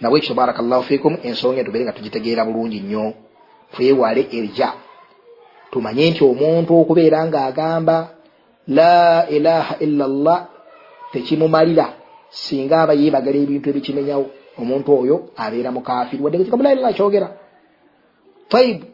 nabwekityo 0.00 0.34
baraka 0.34 0.62
llahu 0.62 0.82
fikum 0.82 1.16
ensonga 1.22 1.58
entubere 1.60 1.84
nga 1.84 1.92
tugitegeera 1.92 2.44
bulungi 2.44 2.80
nnyo. 2.80 3.12
Twewale 3.72 4.22
erja 4.32 4.72
tumanye 5.70 6.10
nti 6.10 6.24
omuntu 6.24 6.70
okubeera 6.80 7.26
ng'agamba 7.26 7.96
la 8.68 9.26
ilaha 9.28 9.74
illa 9.80 10.06
llah 10.08 10.40
tekimumalira. 11.12 11.86
Singa 12.30 12.82
aba 12.82 12.94
yeebagala 12.94 13.38
ebintu 13.38 13.70
ebikimenyawo 13.70 14.26
omuntu 14.58 14.88
oyo 15.00 15.16
abeera 15.36 15.70
mukafiri 15.70 16.22
wadde 16.22 16.44
kikamu 16.44 16.62
la 16.62 16.72
ilaha 16.72 16.92
kyogera. 16.92 17.28
Taibu 18.48 18.86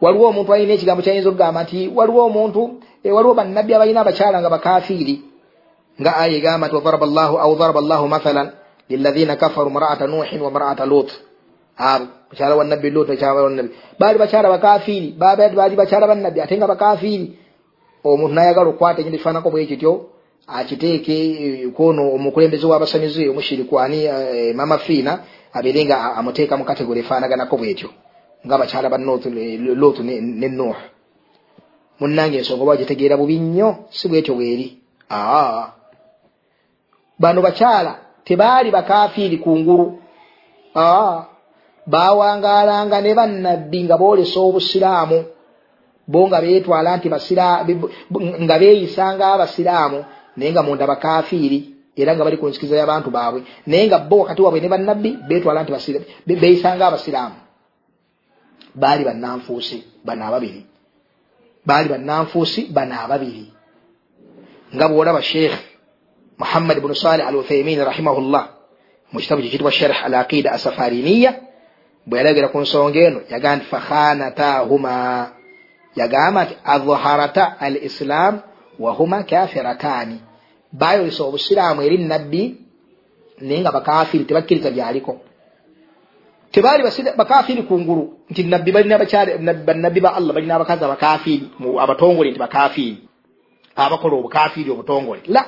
waliwo 0.00 0.28
omuntu 0.28 0.52
alina 0.54 0.72
ekigambo 0.74 1.02
kyayinza 1.02 1.28
okugamba 1.28 1.62
nti 1.62 1.90
waliwo 1.94 2.26
omuntu 2.26 2.62
eh, 3.04 3.14
waliwo 3.14 3.34
bannabbi 3.34 3.74
abalina 3.74 4.00
abakyala 4.00 4.40
nga 4.40 4.50
bakafiiri 4.50 5.16
nga 6.00 6.16
aya 6.16 6.36
egamba 6.36 6.66
nti 6.66 6.76
wadaraba 6.76 7.06
llahu 7.06 7.34
au 7.38 7.56
daraba 7.56 7.80
llahu 7.80 8.08
mathalan 8.08 8.48
lilahina 8.88 9.36
kafaru 9.36 9.70
mraata 9.70 10.06
nuhin 10.06 10.40
wa 10.40 10.50
mraata 10.50 10.86
lut 10.86 11.12
mukyala 12.30 12.56
wa 12.56 12.64
nabbi 12.64 12.90
lut 12.90 13.08
mukyala 13.08 13.42
wa 13.42 13.50
nabbi 13.50 13.70
baali 13.98 14.18
bakyala 14.18 14.48
bakafiiri 14.48 15.12
baali 15.18 15.76
bakyala 15.76 16.06
bannabbi 16.06 16.40
ate 16.40 16.56
nga 16.56 16.66
bakafiiri 16.66 17.38
omuntu 18.04 18.34
nayagala 18.34 18.68
okukwata 18.68 19.00
ekintu 19.00 19.16
ekifaanako 19.16 19.50
bwe 19.50 19.66
kityo 19.66 19.92
akiteeke 20.46 21.16
eh, 21.44 21.72
kwono 21.72 22.14
omukulembeze 22.14 22.66
w'abasamize 22.66 23.28
omushirikwani 23.28 24.04
eh, 24.04 24.54
mama 24.54 24.78
fiina 24.78 25.18
abeere 25.52 25.84
nga 25.84 26.16
amuteeka 26.16 26.56
mu 26.56 26.64
kategori 26.64 27.00
efaanaganako 27.00 27.56
bwetyo 27.56 27.90
ngaabakyala 28.46 28.88
ba 28.88 28.98
lotu 28.98 30.02
ne 30.02 30.48
nuh 30.48 30.76
munnange 32.00 32.38
ensonga 32.38 32.62
oba 32.62 32.76
gitegeera 32.76 33.16
bubi 33.16 33.38
nnyo 33.38 33.88
si 33.90 34.08
bwetyo 34.08 34.34
bweri 34.34 34.78
aa 35.10 35.72
bano 37.18 37.42
bakyala 37.42 38.05
tebaali 38.26 38.70
bakafiiri 38.70 39.38
ku 39.38 39.50
ngulu. 39.58 39.86
Aa 40.74 41.36
bawangaalanga 41.86 43.00
ne 43.00 43.14
bannabbi 43.14 43.78
nga 43.86 43.96
boolesa 43.96 44.40
obusiraamu 44.40 45.18
bo 46.12 46.20
nga 46.26 46.38
beetwala 46.42 46.96
nti 46.98 47.08
nga 48.44 48.56
beeyisanga 48.60 49.24
abasiraamu 49.34 49.98
naye 50.36 50.50
nga 50.52 50.62
munda 50.66 50.86
bakafiiri 50.86 51.58
era 51.96 52.10
nga 52.14 52.24
bali 52.26 52.36
ku 52.36 52.46
nsikiriza 52.48 52.76
y'abantu 52.76 53.08
baabwe. 53.16 53.40
Naye 53.66 53.86
nga 53.86 53.98
bo 53.98 54.16
wakati 54.22 54.42
waabwe 54.42 54.60
ne 54.60 54.68
bannabbi 54.68 55.10
beetwala 55.28 55.62
nti 55.62 55.72
beeyisanga 56.26 56.84
abasiraamu. 56.86 57.38
Baali 58.74 59.02
bannanfuusi 59.08 59.78
bano 60.04 60.22
ababiri. 60.28 60.62
Baali 61.66 61.88
bannanfuusi 61.88 62.60
bano 62.76 62.94
ababiri. 63.04 63.46
Nga 64.74 64.86
bwolaba 64.88 65.22
sheekh 65.22 65.75
muhammad 66.38 66.80
bunu 66.80 66.94
salih 66.94 67.26
al 67.26 67.36
uthaimin 67.36 67.84
rahimahullah. 67.84 68.44
Mu 69.12 69.20
kitabu 69.20 69.42
kikitibwa 69.42 69.72
sharh 69.72 70.04
al 70.04 70.14
aqida 70.14 70.52
asafariniya 70.52 71.34
bwe 72.06 72.18
yalagera 72.18 72.48
ku 72.48 72.60
nsonga 72.60 73.00
eno 73.00 73.20
yagamba 73.30 73.56
nti 73.56 73.66
fakhanatahuma 73.72 74.94
yagamba 75.96 76.44
nti 76.44 76.54
adharata 76.64 77.56
al 77.60 77.76
islam 77.76 78.40
wahuma 78.78 79.22
kafiratani. 79.22 80.20
Bayolesa 80.72 81.24
obusiraamu 81.24 81.82
eri 81.82 81.98
nabbi 81.98 82.42
naye 83.40 83.60
nga 83.60 83.72
bakafiri 83.72 84.24
tebakkiriza 84.24 84.70
byaliko. 84.70 85.20
Tebaali 86.52 86.82
bakafiri 87.16 87.62
kungulu 87.62 88.18
nti 88.30 88.42
nabbi 88.42 88.72
balina 88.72 88.98
bannabbi 89.66 90.00
ba 90.00 90.14
allah 90.14 90.34
balina 90.34 90.54
abakazi 90.54 90.84
abakafiri 90.84 91.50
abatongole 91.80 92.30
nti 92.30 92.38
bakafiri. 92.38 93.08
Abakola 93.76 94.16
obukafiri 94.16 94.70
obutongole. 94.70 95.20
La 95.26 95.42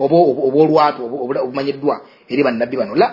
obwolwatu 0.00 1.00
obumanyiddwa 1.04 2.00
eri 2.28 2.42
bannabbi 2.42 2.76
bano. 2.76 2.94
La 2.94 3.08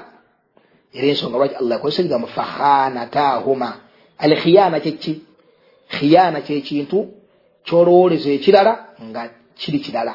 era 0.93 1.07
ensonga 1.07 1.37
lwaki 1.37 1.55
allah 1.55 1.77
yakozesa 1.77 2.01
ekigambo 2.01 2.27
fakhanatahuma 2.27 3.69
al 4.17 4.35
khiyana 4.35 4.79
kyeki 4.79 5.21
khiyana 5.89 6.41
kyekintu 6.41 7.07
kyolowoleza 7.65 8.29
ekirala 8.29 8.73
nga 9.03 9.29
kiri 9.55 9.79
kirala. 9.79 10.13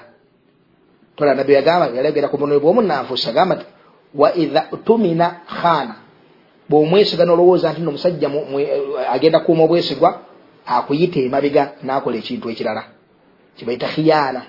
Tola 1.16 1.34
nabbi 1.34 1.52
yagamba 1.52 1.86
yalegera 1.96 2.28
ku 2.28 2.36
bunwe 2.38 2.58
bwomunanfuusi 2.58 3.28
agamba 3.28 3.54
nti 3.56 3.66
wa 4.14 4.34
idha 4.34 4.60
tumina 4.84 5.26
khana 5.60 5.94
bwomwesiga 6.68 7.24
nolowooza 7.24 7.72
nti 7.72 7.80
nomusajja 7.80 8.30
agenda 9.14 9.40
kuuma 9.40 9.64
obwesigwa 9.64 10.20
akuyita 10.66 11.20
emabega 11.20 11.72
nakola 11.82 12.16
ekintu 12.16 12.50
ekirala. 12.50 12.82
Kibaita 13.56 13.86
khiyana 13.88 14.42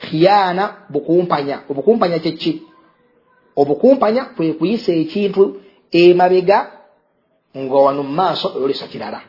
khiyana 0.00 0.64
bukumpanya 0.88 1.60
obukumpanya 1.68 2.18
kyeki? 2.18 2.62
Obukumpanya 3.56 4.24
kwekuyisa 4.24 4.92
ekintu 4.92 5.60
emabega 5.92 6.58
nga 7.56 7.76
wano 7.84 8.02
mumaaso 8.02 8.48
oyolesa 8.56 8.86
kirala. 8.86 9.20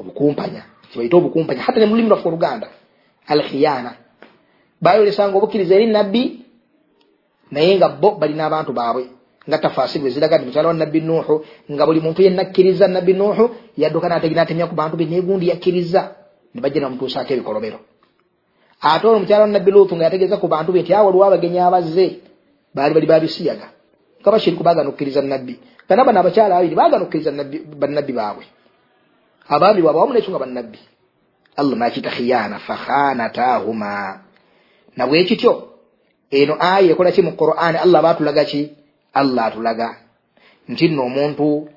Obukumpanya 0.00 0.62
kibaita 0.90 1.16
obukumpanya. 1.16 1.62
Hatta 1.62 1.80
ne 1.80 1.86
mulimi 1.86 2.08
lwaffe 2.08 2.28
oluganda 2.28 2.68
al 3.26 3.42
khiyana 3.42 3.90
bayolesanga 4.80 5.36
obukkiriza 5.36 5.74
eri 5.74 5.86
nabbi 5.86 6.22
naye 7.50 7.76
nga 7.76 7.88
bo 7.88 8.10
balina 8.20 8.46
abantu 8.46 8.72
baabwe. 8.72 9.04
Nga 9.48 9.58
tafasiri 9.58 10.00
bweziraga 10.02 10.38
nti 10.38 10.46
mukyala 10.46 10.68
wa 10.68 10.74
nabbi 10.74 11.00
nuuhu 11.00 11.44
nga 11.72 11.86
buli 11.86 12.00
muntu 12.00 12.22
yenna 12.22 12.42
akkiriza 12.42 12.88
nabbi 12.88 13.12
nuuhu 13.12 13.44
yadduka 13.76 14.08
natemya 14.08 14.66
ku 14.66 14.74
bantu 14.74 14.96
be 14.96 15.04
negundi 15.04 15.48
yakkiriza. 15.48 16.16
Ne 16.54 16.60
bajja 16.60 16.80
namutuusaako 16.80 17.32
ebikolobero 17.34 17.78
ate 18.84 19.04
olwo 19.06 19.20
mukyala 19.22 19.46
nabbi 19.46 19.70
luutu 19.70 19.96
nga 19.96 20.04
yategeeza 20.04 20.36
ku 20.36 20.46
bantu 20.48 20.72
be 20.72 20.82
nti 20.82 20.92
awo 20.94 21.06
waliwo 21.06 21.24
abagenyi 21.24 21.58
abazze 21.58 22.06
baali 22.74 22.92
bali 22.94 23.06
babisiyaga. 23.06 23.66
Nga 24.20 24.30
bashiriku 24.32 24.62
bagana 24.62 24.88
okukkiriza 24.88 25.22
nabbi. 25.22 25.54
Kana 25.88 26.04
bano 26.04 26.20
abakyala 26.20 26.56
abiri 26.56 26.74
bagana 26.74 27.02
okukkiriza 27.04 27.30
bannabbi 27.80 28.12
baabwe. 28.12 28.44
Abaami 29.48 29.80
baabwe 29.82 30.00
wamu 30.00 30.12
nekyo 30.14 30.30
nga 30.32 30.42
bannabbi 30.44 30.80
allah 31.56 31.76
nakiyita 31.78 32.10
khiyana 32.10 32.58
fakhanatahuma 32.58 34.18
nabwekityo 34.96 35.52
eno 36.30 36.56
aya 36.60 36.90
ekola 36.92 37.12
ki 37.12 37.22
mu 37.22 37.32
qur'ani 37.38 37.78
allah 37.78 38.02
batulaga 38.02 38.44
ki? 38.44 38.62
Allah 39.14 39.46
atulaga. 39.46 39.88
Nti 40.68 40.88
nno 40.88 41.06
omuntu 41.06 41.68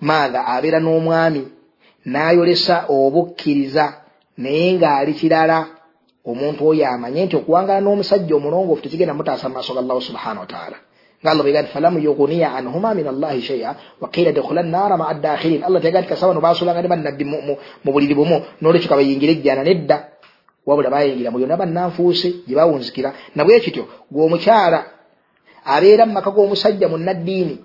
maatha 0.00 0.46
abeera 0.46 0.80
n'omwami 0.80 1.42
n'ayolesa 2.06 2.88
obukkiriza 2.88 3.84
naye 4.38 4.72
ng'ali 4.72 5.12
kirala 5.14 5.75
omuntu 6.26 6.60
oyo 6.68 6.84
amanye 6.94 7.24
nti 7.24 7.36
okuwangala 7.36 7.80
n'omusajja 7.80 8.34
omulongoofu 8.36 8.82
tekigenda 8.82 9.14
mutaasa 9.14 9.48
mu 9.48 9.54
maaso 9.54 9.74
ga 9.74 9.80
allahu 9.80 10.00
subhanahu 10.00 10.44
wataala 10.44 10.76
nga 11.22 11.30
allah 11.30 11.42
bwega 11.44 11.62
nti 11.62 11.70
falamu 11.70 11.98
yuguniya 11.98 12.54
anhuma 12.58 12.94
min 12.94 13.06
allahi 13.06 13.40
sheia 13.42 13.70
waqila 14.00 14.32
dkhula 14.32 14.62
nnaara 14.62 14.96
maa 14.96 15.14
dakhilin 15.14 15.62
allah 15.64 15.80
tega 15.82 16.00
nti 16.00 16.08
kasaba 16.08 16.34
no 16.34 16.40
basulanga 16.40 16.82
ne 16.82 16.88
bannabbi 16.88 17.24
mu 17.24 17.90
buliri 17.94 18.14
bumu 18.14 18.36
n'olwekyo 18.60 18.88
kabayingira 18.88 19.32
ejjana 19.32 19.64
nedda. 19.64 19.96
Wabula 20.66 20.90
bayingira 20.90 21.30
mu 21.30 21.38
yonna 21.38 21.56
bannanfuuse 21.56 22.28
gye 22.46 22.56
bawunzikira. 22.58 23.12
Nabwe 23.34 23.60
kityo 23.60 23.84
gweomukyala 24.10 24.78
abeera 25.64 26.06
mu 26.06 26.12
maka 26.12 26.30
g'omusajja 26.30 26.88
munnaddiini 26.88 27.56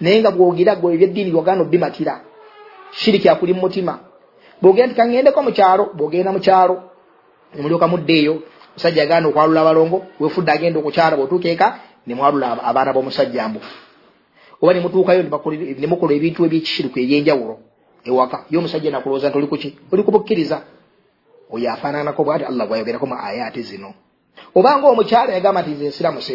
naye 0.00 0.20
nga 0.20 0.30
bwogira 0.30 0.76
gwe 0.76 0.94
ebyeddiini 0.94 1.30
byogana 1.30 1.62
obimatira 1.62 2.20
shiriki 2.92 3.28
akuli 3.28 3.54
mumutima 3.54 3.98
bwogenda 4.60 4.86
nti 4.86 4.96
kaŋŋendeko 4.98 5.40
mukyalo 5.42 5.84
bwogenda 5.96 6.32
mukyalo 6.32 6.74
nemulyoka 7.54 7.88
muddeeyo 7.88 8.42
musajja 8.74 9.02
aganda 9.02 9.28
okwalula 9.28 9.60
abalongo 9.60 9.98
wefudde 10.20 10.52
agenda 10.52 10.78
okukyala 10.78 11.16
bwotuuka 11.16 11.48
eka 11.48 11.68
nemwalula 12.06 12.64
abaana 12.64 12.92
b'omusajja 12.92 13.48
mbu 13.48 13.60
oba 14.62 14.72
nemutuukayo 14.74 15.22
nemukola 15.80 16.12
ebintu 16.14 16.46
ebyekishiriku 16.46 16.98
ebyenjawulo 16.98 17.54
ewaka. 18.04 18.44
Ye 18.50 18.58
omusajja 18.58 18.90
nakulowooza 18.90 19.28
nti 19.28 19.38
oli 19.38 19.46
kuki 19.46 19.78
oli 19.92 20.02
kubukkiriza 20.02 20.62
oyo 21.50 21.72
afaananako 21.72 22.24
bwati 22.24 22.44
allah 22.44 22.66
bwayogerako 22.68 23.06
mu 23.06 23.14
ayaati 23.14 23.62
zino. 23.62 23.94
Obanga 24.54 24.86
omukyala 24.86 25.32
yagamba 25.32 25.62
nti 25.62 25.70
nze 25.70 25.88
nsiramuse 25.88 26.34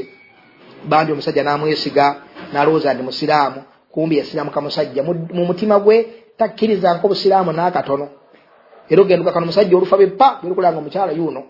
bambi 0.89 1.11
omusajja 1.11 1.43
namwesiga 1.43 2.05
nalowooza 2.53 2.93
nti 2.93 3.03
musiraamu. 3.03 3.63
Kumbi 3.91 4.17
yasiramuka 4.17 4.61
musajja. 4.61 5.03
Mu 5.03 5.45
mutima 5.45 5.79
gwe 5.79 5.97
takkirizanko 6.37 7.07
busiraamu 7.07 7.51
n'akatono 7.51 8.07
era 8.90 9.02
ogenduka 9.02 9.32
kano 9.32 9.46
musajja 9.46 9.76
olufa 9.76 9.96
bepa 9.96 10.38
berukulanga 10.42 10.78
omukyala 10.78 11.12
yuno 11.12 11.42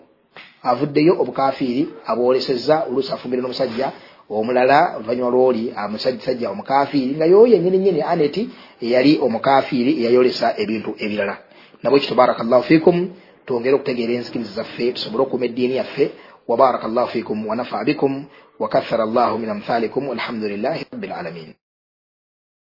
avuddeyo 0.63 1.13
obukafiiri 1.21 1.89
abwolesezza 2.05 2.85
oluusi 2.89 3.13
afumbire 3.13 3.41
n'omusajja 3.41 3.91
omulala 4.29 4.95
oluvanyuma 4.95 5.29
lwoli 5.29 5.73
musajja 5.91 6.49
omukafiiri 6.49 7.15
nga 7.15 7.25
yoyo 7.25 7.47
yenyini 7.47 7.77
nyini 7.77 8.01
aneti 8.01 8.49
eyali 8.81 9.19
omukafiiri 9.25 9.91
eyayolesa 9.99 10.53
ebintu 10.61 10.95
ebirala 11.03 11.37
nabwe 11.83 11.99
kityo 11.99 12.15
barakallahu 12.15 12.63
fikum 12.63 13.09
twongere 13.45 13.75
okutegeera 13.75 14.13
enzikiriza 14.13 14.53
zaffe 14.59 14.91
tusobole 14.91 15.23
okuuma 15.23 15.45
eddiini 15.45 15.75
yaffe 15.75 16.05
وبارك 16.47 16.85
الله 16.85 17.05
فيكم 17.05 17.45
ونفع 17.45 17.83
بكم 17.83 18.25
وكثر 18.59 19.03
الله 19.03 19.37
من 19.37 19.49
أمثالكم 19.49 20.07
والحمد 20.07 20.43
لله 20.43 20.85
رب 20.93 21.03
العالمين 21.03 21.53